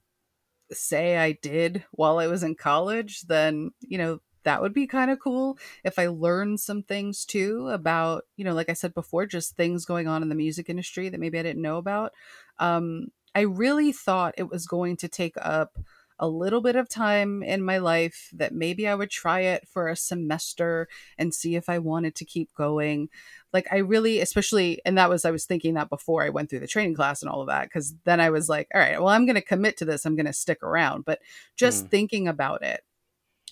say 0.72 1.16
I 1.16 1.33
did 1.33 1.85
while 1.92 2.18
I 2.18 2.26
was 2.26 2.42
in 2.42 2.54
college, 2.54 3.22
then, 3.22 3.72
you 3.80 3.98
know, 3.98 4.20
that 4.44 4.62
would 4.62 4.72
be 4.72 4.87
kind 4.87 5.11
of 5.11 5.20
cool. 5.20 5.59
If 5.85 5.98
I 5.98 6.06
learned 6.06 6.61
some 6.61 6.83
things 6.83 7.24
too 7.24 7.68
about, 7.68 8.24
you 8.37 8.44
know, 8.44 8.54
like 8.54 8.70
I 8.70 8.74
said 8.74 8.94
before, 8.94 9.26
just 9.26 9.56
things 9.56 9.85
going 9.85 10.09
on 10.09 10.22
in 10.22 10.28
the 10.28 10.35
music 10.35 10.68
industry 10.68 11.09
that 11.09 11.20
maybe 11.20 11.38
I 11.38 11.42
didn't 11.42 11.62
know 11.62 11.76
about. 11.76 12.12
Um, 12.59 13.09
I 13.35 13.42
really 13.42 13.92
thought 13.92 14.35
it 14.38 14.48
was 14.50 14.66
going 14.66 14.96
to 14.98 15.09
take 15.09 15.35
up 15.40 15.78
a 16.20 16.28
little 16.28 16.61
bit 16.61 16.76
of 16.76 16.88
time 16.88 17.42
in 17.42 17.62
my 17.64 17.78
life 17.78 18.28
that 18.35 18.54
maybe 18.54 18.87
I 18.87 18.94
would 18.94 19.11
try 19.11 19.40
it 19.40 19.66
for 19.66 19.88
a 19.88 19.96
semester 19.96 20.87
and 21.18 21.35
see 21.35 21.56
if 21.56 21.68
I 21.68 21.78
wanted 21.78 22.14
to 22.16 22.24
keep 22.24 22.54
going. 22.54 23.09
Like 23.52 23.66
I 23.72 23.78
really, 23.78 24.20
especially, 24.20 24.80
and 24.85 24.96
that 24.98 25.09
was 25.09 25.24
I 25.24 25.30
was 25.30 25.46
thinking 25.46 25.74
that 25.74 25.88
before 25.88 26.22
I 26.22 26.28
went 26.28 26.50
through 26.50 26.61
the 26.61 26.66
training 26.68 26.94
class 26.94 27.22
and 27.22 27.30
all 27.30 27.40
of 27.40 27.48
that, 27.48 27.64
because 27.64 27.94
then 28.04 28.20
I 28.20 28.30
was 28.30 28.48
like, 28.48 28.68
all 28.74 28.80
right, 28.80 28.98
well, 29.00 29.09
I'm 29.09 29.26
going 29.26 29.35
to 29.35 29.40
commit 29.40 29.78
to 29.78 29.85
this. 29.87 30.04
I'm 30.04 30.14
going 30.14 30.26
to 30.26 30.33
stick 30.33 30.62
around. 30.62 31.04
But 31.04 31.20
just 31.56 31.87
Mm. 31.87 31.90
thinking 31.90 32.28
about 32.28 32.62
it 32.62 32.85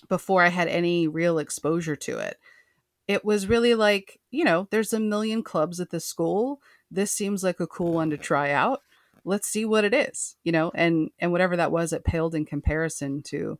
before 0.07 0.43
I 0.43 0.49
had 0.49 0.67
any 0.67 1.07
real 1.07 1.39
exposure 1.39 1.95
to 1.95 2.19
it, 2.19 2.37
it 3.07 3.25
was 3.25 3.47
really 3.47 3.73
like, 3.73 4.19
you 4.29 4.43
know, 4.45 4.67
there's 4.69 4.93
a 4.93 4.99
million 4.99 5.41
clubs 5.43 5.79
at 5.79 5.89
this 5.89 6.05
school. 6.05 6.61
This 6.91 7.11
seems 7.11 7.43
like 7.43 7.59
a 7.59 7.67
cool 7.67 7.93
one 7.93 8.11
to 8.11 8.17
try 8.17 8.51
out. 8.51 8.81
Let's 9.25 9.47
see 9.47 9.65
what 9.65 9.83
it 9.85 9.93
is, 9.93 10.35
you 10.43 10.51
know, 10.51 10.71
and 10.75 11.11
and 11.19 11.31
whatever 11.31 11.55
that 11.57 11.71
was, 11.71 11.93
it 11.93 12.03
paled 12.03 12.35
in 12.35 12.45
comparison 12.45 13.21
to 13.23 13.59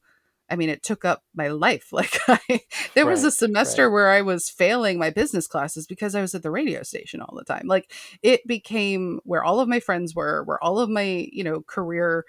I 0.52 0.56
mean, 0.56 0.70
it 0.70 0.82
took 0.82 1.06
up 1.06 1.24
my 1.36 1.50
life. 1.50 1.90
Like 1.94 2.18
I 2.28 2.62
there 2.96 3.06
was 3.06 3.24
a 3.24 3.32
Right, 3.32 3.32
semester 3.32 3.90
where 3.90 4.10
I 4.10 4.22
was 4.22 4.50
failing 4.50 4.98
my 4.98 5.10
business 5.10 5.48
classes 5.48 5.86
because 5.88 6.16
I 6.16 6.22
was 6.22 6.34
at 6.36 6.44
the 6.44 6.52
radio 6.52 6.84
station 6.84 7.22
all 7.22 7.36
the 7.36 7.44
time. 7.44 7.68
Like 7.68 7.92
it 8.24 8.46
became 8.48 9.20
where 9.26 9.44
all 9.44 9.60
of 9.60 9.70
my 9.70 9.80
friends 9.80 10.16
were, 10.16 10.44
where 10.44 10.64
all 10.64 10.80
of 10.80 10.90
my, 10.90 11.28
you 11.32 11.44
know, 11.44 11.62
career 11.62 12.26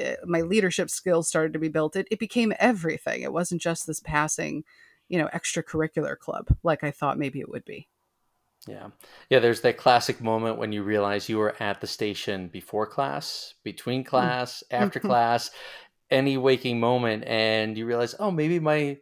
uh, 0.00 0.14
my 0.24 0.40
leadership 0.40 0.90
skills 0.90 1.28
started 1.28 1.52
to 1.52 1.58
be 1.58 1.68
built. 1.68 1.96
It 1.96 2.08
it 2.10 2.18
became 2.18 2.52
everything. 2.58 3.22
It 3.22 3.32
wasn't 3.32 3.60
just 3.62 3.86
this 3.86 4.00
passing, 4.00 4.64
you 5.08 5.18
know, 5.18 5.28
extracurricular 5.34 6.18
club 6.18 6.48
like 6.62 6.82
I 6.84 6.90
thought 6.90 7.18
maybe 7.18 7.40
it 7.40 7.48
would 7.50 7.64
be. 7.64 7.88
Yeah. 8.68 8.88
Yeah, 9.28 9.40
there's 9.40 9.62
that 9.62 9.76
classic 9.76 10.20
moment 10.20 10.58
when 10.58 10.72
you 10.72 10.82
realize 10.82 11.28
you 11.28 11.38
were 11.38 11.56
at 11.60 11.80
the 11.80 11.86
station 11.86 12.48
before 12.48 12.86
class, 12.86 13.54
between 13.64 14.02
mm-hmm. 14.02 14.10
class, 14.10 14.62
after 14.70 14.98
mm-hmm. 14.98 15.08
class, 15.08 15.50
any 16.10 16.36
waking 16.36 16.78
moment 16.78 17.24
and 17.26 17.76
you 17.76 17.86
realize, 17.86 18.14
"Oh, 18.18 18.30
maybe 18.30 18.60
my 18.60 18.98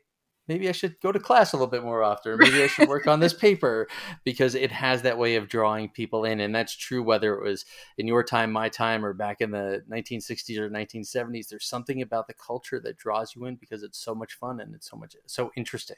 maybe 0.50 0.68
I 0.68 0.72
should 0.72 1.00
go 1.00 1.12
to 1.12 1.20
class 1.20 1.52
a 1.52 1.56
little 1.56 1.70
bit 1.70 1.84
more 1.84 2.02
often. 2.02 2.36
Maybe 2.36 2.60
I 2.60 2.66
should 2.66 2.88
work 2.88 3.06
on 3.06 3.20
this 3.20 3.32
paper 3.46 3.86
because 4.24 4.56
it 4.56 4.72
has 4.72 5.02
that 5.02 5.16
way 5.16 5.36
of 5.36 5.48
drawing 5.48 5.88
people 5.88 6.24
in. 6.24 6.40
And 6.40 6.52
that's 6.52 6.76
true 6.76 7.04
whether 7.04 7.34
it 7.36 7.44
was 7.44 7.64
in 7.98 8.08
your 8.08 8.24
time, 8.24 8.50
my 8.50 8.68
time, 8.68 9.04
or 9.04 9.12
back 9.12 9.40
in 9.40 9.52
the 9.52 9.84
1960s 9.88 10.58
or 10.58 10.68
1970s. 10.68 11.48
There's 11.48 11.66
something 11.66 12.02
about 12.02 12.26
the 12.26 12.34
culture 12.34 12.80
that 12.80 12.96
draws 12.96 13.36
you 13.36 13.44
in 13.44 13.54
because 13.54 13.84
it's 13.84 13.98
so 13.98 14.12
much 14.12 14.34
fun 14.34 14.58
and 14.58 14.74
it's 14.74 14.90
so 14.90 14.96
much 14.96 15.14
so 15.26 15.52
interesting. 15.56 15.96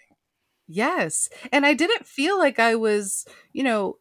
Yes. 0.68 1.28
And 1.50 1.66
I 1.66 1.74
didn't 1.74 2.06
feel 2.06 2.38
like 2.38 2.58
I 2.58 2.74
was, 2.76 3.26
you 3.52 3.62
know, 3.62 3.96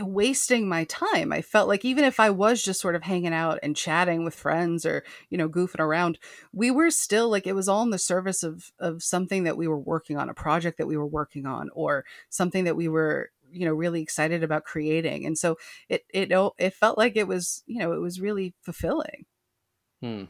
wasting 0.00 0.68
my 0.68 0.84
time. 0.84 1.32
I 1.32 1.42
felt 1.42 1.66
like 1.68 1.84
even 1.84 2.04
if 2.04 2.20
I 2.20 2.30
was 2.30 2.62
just 2.62 2.80
sort 2.80 2.94
of 2.94 3.02
hanging 3.02 3.32
out 3.34 3.58
and 3.62 3.76
chatting 3.76 4.24
with 4.24 4.34
friends 4.34 4.86
or, 4.86 5.02
you 5.28 5.36
know, 5.36 5.48
goofing 5.48 5.80
around, 5.80 6.18
we 6.52 6.70
were 6.70 6.90
still 6.90 7.28
like 7.28 7.46
it 7.46 7.54
was 7.54 7.68
all 7.68 7.82
in 7.82 7.90
the 7.90 7.98
service 7.98 8.42
of 8.44 8.70
of 8.78 9.02
something 9.02 9.44
that 9.44 9.56
we 9.56 9.66
were 9.66 9.78
working 9.78 10.16
on, 10.18 10.28
a 10.28 10.34
project 10.34 10.78
that 10.78 10.86
we 10.86 10.96
were 10.96 11.06
working 11.06 11.46
on 11.46 11.68
or 11.74 12.04
something 12.28 12.64
that 12.64 12.76
we 12.76 12.86
were, 12.86 13.30
you 13.50 13.66
know, 13.66 13.74
really 13.74 14.02
excited 14.02 14.44
about 14.44 14.64
creating. 14.64 15.26
And 15.26 15.36
so 15.36 15.56
it 15.88 16.04
it 16.10 16.30
it 16.58 16.74
felt 16.74 16.96
like 16.96 17.16
it 17.16 17.26
was, 17.26 17.64
you 17.66 17.80
know, 17.80 17.92
it 17.92 18.00
was 18.00 18.20
really 18.20 18.54
fulfilling. 18.62 19.26
Hmm. 20.00 20.24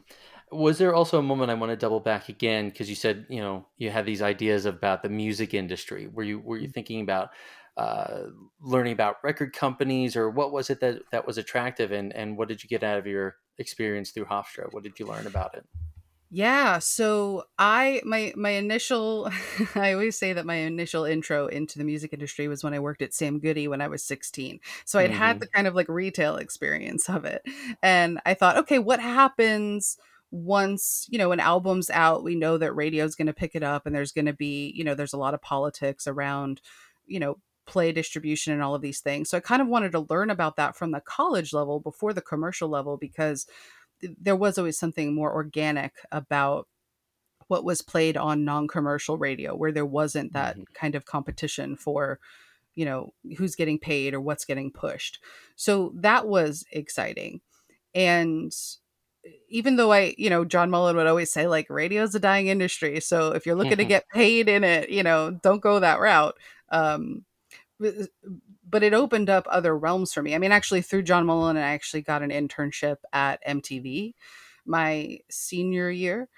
Was 0.53 0.77
there 0.77 0.93
also 0.93 1.19
a 1.19 1.23
moment 1.23 1.51
I 1.51 1.55
want 1.55 1.71
to 1.71 1.75
double 1.75 1.99
back 1.99 2.29
again 2.29 2.69
because 2.69 2.89
you 2.89 2.95
said 2.95 3.25
you 3.29 3.41
know 3.41 3.65
you 3.77 3.89
had 3.89 4.05
these 4.05 4.21
ideas 4.21 4.65
about 4.65 5.03
the 5.03 5.09
music 5.09 5.53
industry. 5.53 6.07
Were 6.07 6.23
you 6.23 6.39
were 6.39 6.57
you 6.57 6.67
mm. 6.67 6.73
thinking 6.73 7.01
about 7.01 7.29
uh, 7.75 8.25
learning 8.61 8.93
about 8.93 9.15
record 9.23 9.53
companies 9.53 10.15
or 10.15 10.29
what 10.29 10.51
was 10.51 10.69
it 10.69 10.79
that 10.81 10.99
that 11.11 11.25
was 11.25 11.37
attractive 11.37 11.91
and 11.91 12.13
and 12.13 12.37
what 12.37 12.47
did 12.47 12.63
you 12.63 12.69
get 12.69 12.83
out 12.83 12.97
of 12.97 13.07
your 13.07 13.37
experience 13.57 14.11
through 14.11 14.25
Hofstra? 14.25 14.71
What 14.71 14.83
did 14.83 14.99
you 14.99 15.05
learn 15.05 15.27
about 15.27 15.55
it? 15.55 15.65
Yeah, 16.35 16.79
so 16.79 17.43
I 17.59 18.01
my 18.05 18.33
my 18.35 18.51
initial 18.51 19.29
I 19.75 19.93
always 19.93 20.17
say 20.17 20.33
that 20.33 20.47
my 20.47 20.55
initial 20.55 21.05
intro 21.05 21.45
into 21.45 21.77
the 21.77 21.85
music 21.85 22.11
industry 22.11 22.47
was 22.47 22.63
when 22.63 22.73
I 22.73 22.79
worked 22.79 23.03
at 23.03 23.13
Sam 23.13 23.39
Goody 23.39 23.67
when 23.67 23.81
I 23.81 23.87
was 23.87 24.03
16. 24.03 24.59
So 24.83 24.97
I'd 24.97 25.11
mm-hmm. 25.11 25.19
had 25.19 25.39
the 25.39 25.47
kind 25.47 25.67
of 25.67 25.75
like 25.75 25.87
retail 25.89 26.37
experience 26.37 27.07
of 27.07 27.25
it. 27.25 27.43
And 27.83 28.19
I 28.25 28.33
thought, 28.33 28.57
okay, 28.57 28.79
what 28.79 28.99
happens 28.99 29.97
once, 30.33 31.05
you 31.11 31.19
know, 31.19 31.31
an 31.31 31.39
album's 31.39 31.91
out, 31.91 32.23
we 32.23 32.33
know 32.33 32.57
that 32.57 32.73
radio's 32.73 33.13
going 33.13 33.27
to 33.27 33.33
pick 33.33 33.53
it 33.53 33.61
up 33.61 33.85
and 33.85 33.95
there's 33.95 34.11
going 34.11 34.25
to 34.25 34.33
be, 34.33 34.73
you 34.75 34.83
know, 34.83 34.95
there's 34.95 35.13
a 35.13 35.17
lot 35.17 35.35
of 35.35 35.41
politics 35.43 36.07
around, 36.07 36.59
you 37.05 37.19
know, 37.19 37.37
play 37.67 37.91
distribution 37.91 38.51
and 38.51 38.63
all 38.63 38.73
of 38.73 38.81
these 38.81 38.99
things. 38.99 39.29
So 39.29 39.37
I 39.37 39.41
kind 39.41 39.61
of 39.61 39.67
wanted 39.67 39.91
to 39.91 40.07
learn 40.09 40.31
about 40.31 40.55
that 40.55 40.75
from 40.75 40.89
the 40.89 41.01
college 41.01 41.53
level 41.53 41.79
before 41.79 42.13
the 42.13 42.21
commercial 42.21 42.67
level 42.67 42.97
because 42.97 43.45
there 44.19 44.35
was 44.35 44.57
always 44.57 44.77
something 44.77 45.13
more 45.13 45.31
organic 45.31 45.93
about 46.11 46.67
what 47.47 47.63
was 47.63 47.83
played 47.83 48.17
on 48.17 48.43
non-commercial 48.43 49.19
radio 49.19 49.55
where 49.55 49.71
there 49.71 49.85
wasn't 49.85 50.33
that 50.33 50.55
mm-hmm. 50.55 50.63
kind 50.73 50.95
of 50.95 51.05
competition 51.05 51.75
for 51.75 52.19
you 52.73 52.85
know 52.85 53.13
who's 53.37 53.55
getting 53.55 53.77
paid 53.77 54.15
or 54.15 54.19
what's 54.19 54.45
getting 54.45 54.71
pushed. 54.71 55.19
So 55.55 55.91
that 55.95 56.27
was 56.27 56.65
exciting. 56.71 57.41
And 57.93 58.51
even 59.49 59.75
though 59.75 59.91
I, 59.91 60.15
you 60.17 60.29
know, 60.29 60.45
John 60.45 60.69
Mullen 60.69 60.95
would 60.95 61.07
always 61.07 61.31
say 61.31 61.47
like 61.47 61.69
radio's 61.69 62.15
a 62.15 62.19
dying 62.19 62.47
industry. 62.47 62.99
So 62.99 63.31
if 63.31 63.45
you're 63.45 63.55
looking 63.55 63.77
to 63.77 63.85
get 63.85 64.09
paid 64.09 64.49
in 64.49 64.63
it, 64.63 64.89
you 64.89 65.03
know, 65.03 65.31
don't 65.31 65.61
go 65.61 65.79
that 65.79 65.99
route. 65.99 66.35
Um, 66.69 67.23
but 67.79 68.83
it 68.83 68.93
opened 68.93 69.29
up 69.29 69.45
other 69.49 69.77
realms 69.77 70.13
for 70.13 70.21
me. 70.21 70.33
I 70.33 70.37
mean, 70.37 70.51
actually, 70.51 70.81
through 70.81 71.03
John 71.03 71.25
Mullen, 71.25 71.57
I 71.57 71.73
actually 71.73 72.01
got 72.01 72.23
an 72.23 72.31
internship 72.31 72.97
at 73.11 73.45
MTV 73.45 74.13
my 74.65 75.19
senior 75.29 75.89
year. 75.89 76.29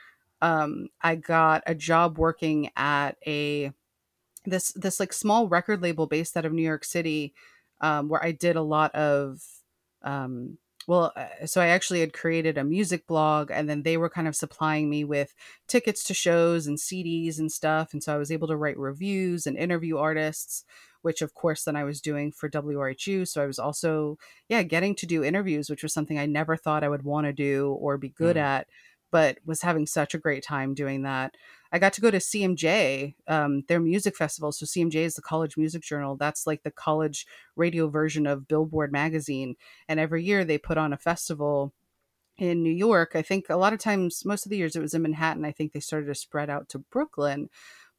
Um, 0.41 0.89
I 1.01 1.15
got 1.15 1.63
a 1.65 1.75
job 1.75 2.17
working 2.17 2.69
at 2.75 3.17
a 3.25 3.71
this 4.45 4.71
this 4.73 4.99
like 4.99 5.13
small 5.13 5.47
record 5.47 5.81
label 5.81 6.07
based 6.07 6.37
out 6.37 6.45
of 6.45 6.53
New 6.53 6.63
York 6.63 6.83
City, 6.83 7.33
um, 7.81 8.09
where 8.09 8.23
I 8.23 8.31
did 8.31 8.55
a 8.55 8.61
lot 8.61 8.93
of 8.93 9.41
um, 10.03 10.57
well, 10.87 11.11
uh, 11.15 11.45
so 11.45 11.61
I 11.61 11.67
actually 11.67 12.01
had 12.01 12.13
created 12.13 12.57
a 12.57 12.63
music 12.63 13.07
blog, 13.07 13.51
and 13.51 13.69
then 13.69 13.83
they 13.83 13.97
were 13.97 14.09
kind 14.09 14.27
of 14.27 14.35
supplying 14.35 14.89
me 14.89 15.03
with 15.03 15.33
tickets 15.67 16.03
to 16.05 16.13
shows 16.13 16.67
and 16.67 16.77
CDs 16.77 17.39
and 17.39 17.51
stuff, 17.51 17.93
and 17.93 18.03
so 18.03 18.13
I 18.13 18.17
was 18.17 18.31
able 18.31 18.47
to 18.47 18.57
write 18.57 18.77
reviews 18.77 19.47
and 19.47 19.57
interview 19.57 19.97
artists 19.97 20.63
which 21.05 21.21
of 21.21 21.35
course 21.35 21.65
then 21.65 21.75
I 21.75 21.83
was 21.83 22.01
doing 22.01 22.31
for 22.31 22.49
WRHU. 22.49 23.27
So 23.27 23.43
I 23.43 23.45
was 23.45 23.59
also, 23.59 24.17
yeah, 24.49 24.63
getting 24.63 24.95
to 24.95 25.05
do 25.05 25.23
interviews, 25.23 25.69
which 25.69 25.83
was 25.83 25.93
something 25.93 26.17
I 26.17 26.25
never 26.25 26.57
thought 26.57 26.83
I 26.83 26.89
would 26.89 27.03
want 27.03 27.27
to 27.27 27.31
do 27.31 27.77
or 27.79 27.99
be 27.99 28.09
good 28.09 28.37
mm. 28.37 28.41
at, 28.41 28.67
but 29.15 29.37
was 29.45 29.61
having 29.61 29.87
such 29.87 30.13
a 30.13 30.17
great 30.17 30.43
time 30.43 30.73
doing 30.73 31.03
that. 31.03 31.35
I 31.71 31.79
got 31.79 31.93
to 31.93 32.01
go 32.01 32.11
to 32.11 32.17
CMJ, 32.17 33.15
um, 33.29 33.63
their 33.69 33.79
music 33.79 34.13
festival. 34.17 34.51
So 34.51 34.65
CMJ 34.65 34.95
is 34.95 35.15
the 35.15 35.21
College 35.21 35.55
Music 35.55 35.83
Journal. 35.83 36.17
That's 36.17 36.45
like 36.45 36.63
the 36.63 36.71
college 36.71 37.25
radio 37.55 37.87
version 37.87 38.27
of 38.27 38.45
Billboard 38.45 38.91
magazine. 38.91 39.55
And 39.87 40.01
every 40.01 40.25
year 40.25 40.43
they 40.43 40.57
put 40.57 40.77
on 40.77 40.91
a 40.91 40.97
festival 40.97 41.73
in 42.37 42.61
New 42.61 42.73
York. 42.73 43.13
I 43.15 43.21
think 43.21 43.45
a 43.49 43.55
lot 43.55 43.71
of 43.71 43.79
times, 43.79 44.25
most 44.25 44.45
of 44.45 44.49
the 44.49 44.57
years 44.57 44.75
it 44.75 44.81
was 44.81 44.93
in 44.93 45.03
Manhattan. 45.03 45.45
I 45.45 45.53
think 45.53 45.71
they 45.71 45.79
started 45.79 46.07
to 46.07 46.15
spread 46.15 46.49
out 46.49 46.67
to 46.67 46.79
Brooklyn 46.79 47.47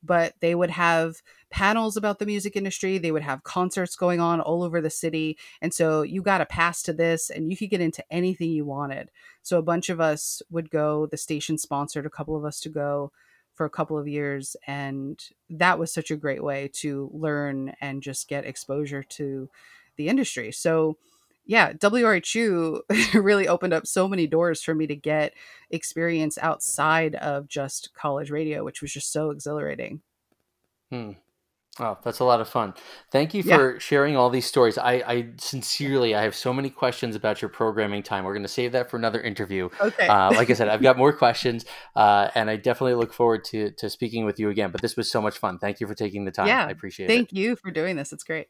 but 0.06 0.34
they 0.40 0.54
would 0.54 0.70
have 0.70 1.16
panels 1.50 1.96
about 1.96 2.18
the 2.18 2.26
music 2.26 2.56
industry. 2.56 2.98
They 2.98 3.12
would 3.12 3.22
have 3.22 3.42
concerts 3.42 3.96
going 3.96 4.20
on 4.20 4.40
all 4.40 4.62
over 4.62 4.80
the 4.80 4.90
city. 4.90 5.38
And 5.60 5.74
so 5.74 6.02
you 6.02 6.22
got 6.22 6.40
a 6.40 6.46
pass 6.46 6.82
to 6.82 6.92
this 6.92 7.30
and 7.30 7.50
you 7.50 7.56
could 7.56 7.70
get 7.70 7.80
into 7.80 8.04
anything 8.10 8.50
you 8.50 8.64
wanted. 8.64 9.10
So 9.42 9.58
a 9.58 9.62
bunch 9.62 9.88
of 9.88 10.00
us 10.00 10.42
would 10.50 10.70
go, 10.70 11.06
the 11.06 11.16
station 11.16 11.58
sponsored 11.58 12.06
a 12.06 12.10
couple 12.10 12.36
of 12.36 12.44
us 12.44 12.60
to 12.60 12.68
go 12.68 13.12
for 13.52 13.66
a 13.66 13.70
couple 13.70 13.98
of 13.98 14.08
years. 14.08 14.56
And 14.66 15.22
that 15.48 15.78
was 15.78 15.92
such 15.92 16.10
a 16.10 16.16
great 16.16 16.44
way 16.44 16.70
to 16.74 17.10
learn 17.12 17.74
and 17.80 18.02
just 18.02 18.28
get 18.28 18.44
exposure 18.44 19.02
to 19.02 19.48
the 19.96 20.08
industry. 20.08 20.52
So 20.52 20.98
yeah, 21.46 21.72
WRHU 21.72 22.80
really 23.14 23.48
opened 23.48 23.72
up 23.72 23.86
so 23.86 24.08
many 24.08 24.26
doors 24.26 24.62
for 24.62 24.74
me 24.74 24.86
to 24.86 24.96
get 24.96 25.32
experience 25.70 26.38
outside 26.38 27.14
of 27.16 27.48
just 27.48 27.94
college 27.94 28.30
radio, 28.30 28.64
which 28.64 28.82
was 28.82 28.92
just 28.92 29.12
so 29.12 29.30
exhilarating. 29.30 30.02
Hmm. 30.90 31.12
Oh, 31.78 31.98
that's 32.02 32.20
a 32.20 32.24
lot 32.24 32.40
of 32.40 32.48
fun. 32.48 32.72
Thank 33.12 33.34
you 33.34 33.42
for 33.42 33.74
yeah. 33.74 33.78
sharing 33.78 34.16
all 34.16 34.30
these 34.30 34.46
stories. 34.46 34.78
I, 34.78 34.92
I, 35.06 35.28
sincerely, 35.36 36.14
I 36.14 36.22
have 36.22 36.34
so 36.34 36.54
many 36.54 36.70
questions 36.70 37.14
about 37.14 37.42
your 37.42 37.50
programming 37.50 38.02
time. 38.02 38.24
We're 38.24 38.32
going 38.32 38.44
to 38.44 38.48
save 38.48 38.72
that 38.72 38.90
for 38.90 38.96
another 38.96 39.20
interview. 39.20 39.68
Okay. 39.78 40.06
Uh, 40.06 40.30
like 40.30 40.48
I 40.48 40.54
said, 40.54 40.68
I've 40.68 40.80
got 40.82 40.96
more 40.96 41.12
questions, 41.12 41.66
uh, 41.94 42.30
and 42.34 42.48
I 42.48 42.56
definitely 42.56 42.94
look 42.94 43.12
forward 43.12 43.44
to 43.46 43.72
to 43.72 43.90
speaking 43.90 44.24
with 44.24 44.38
you 44.38 44.48
again. 44.48 44.70
But 44.70 44.80
this 44.80 44.96
was 44.96 45.10
so 45.10 45.20
much 45.20 45.36
fun. 45.36 45.58
Thank 45.58 45.80
you 45.80 45.86
for 45.86 45.94
taking 45.94 46.24
the 46.24 46.30
time. 46.30 46.46
Yeah, 46.46 46.64
I 46.64 46.70
appreciate 46.70 47.08
thank 47.08 47.24
it. 47.24 47.34
Thank 47.34 47.38
you 47.38 47.56
for 47.56 47.70
doing 47.70 47.96
this. 47.96 48.10
It's 48.10 48.24
great. 48.24 48.48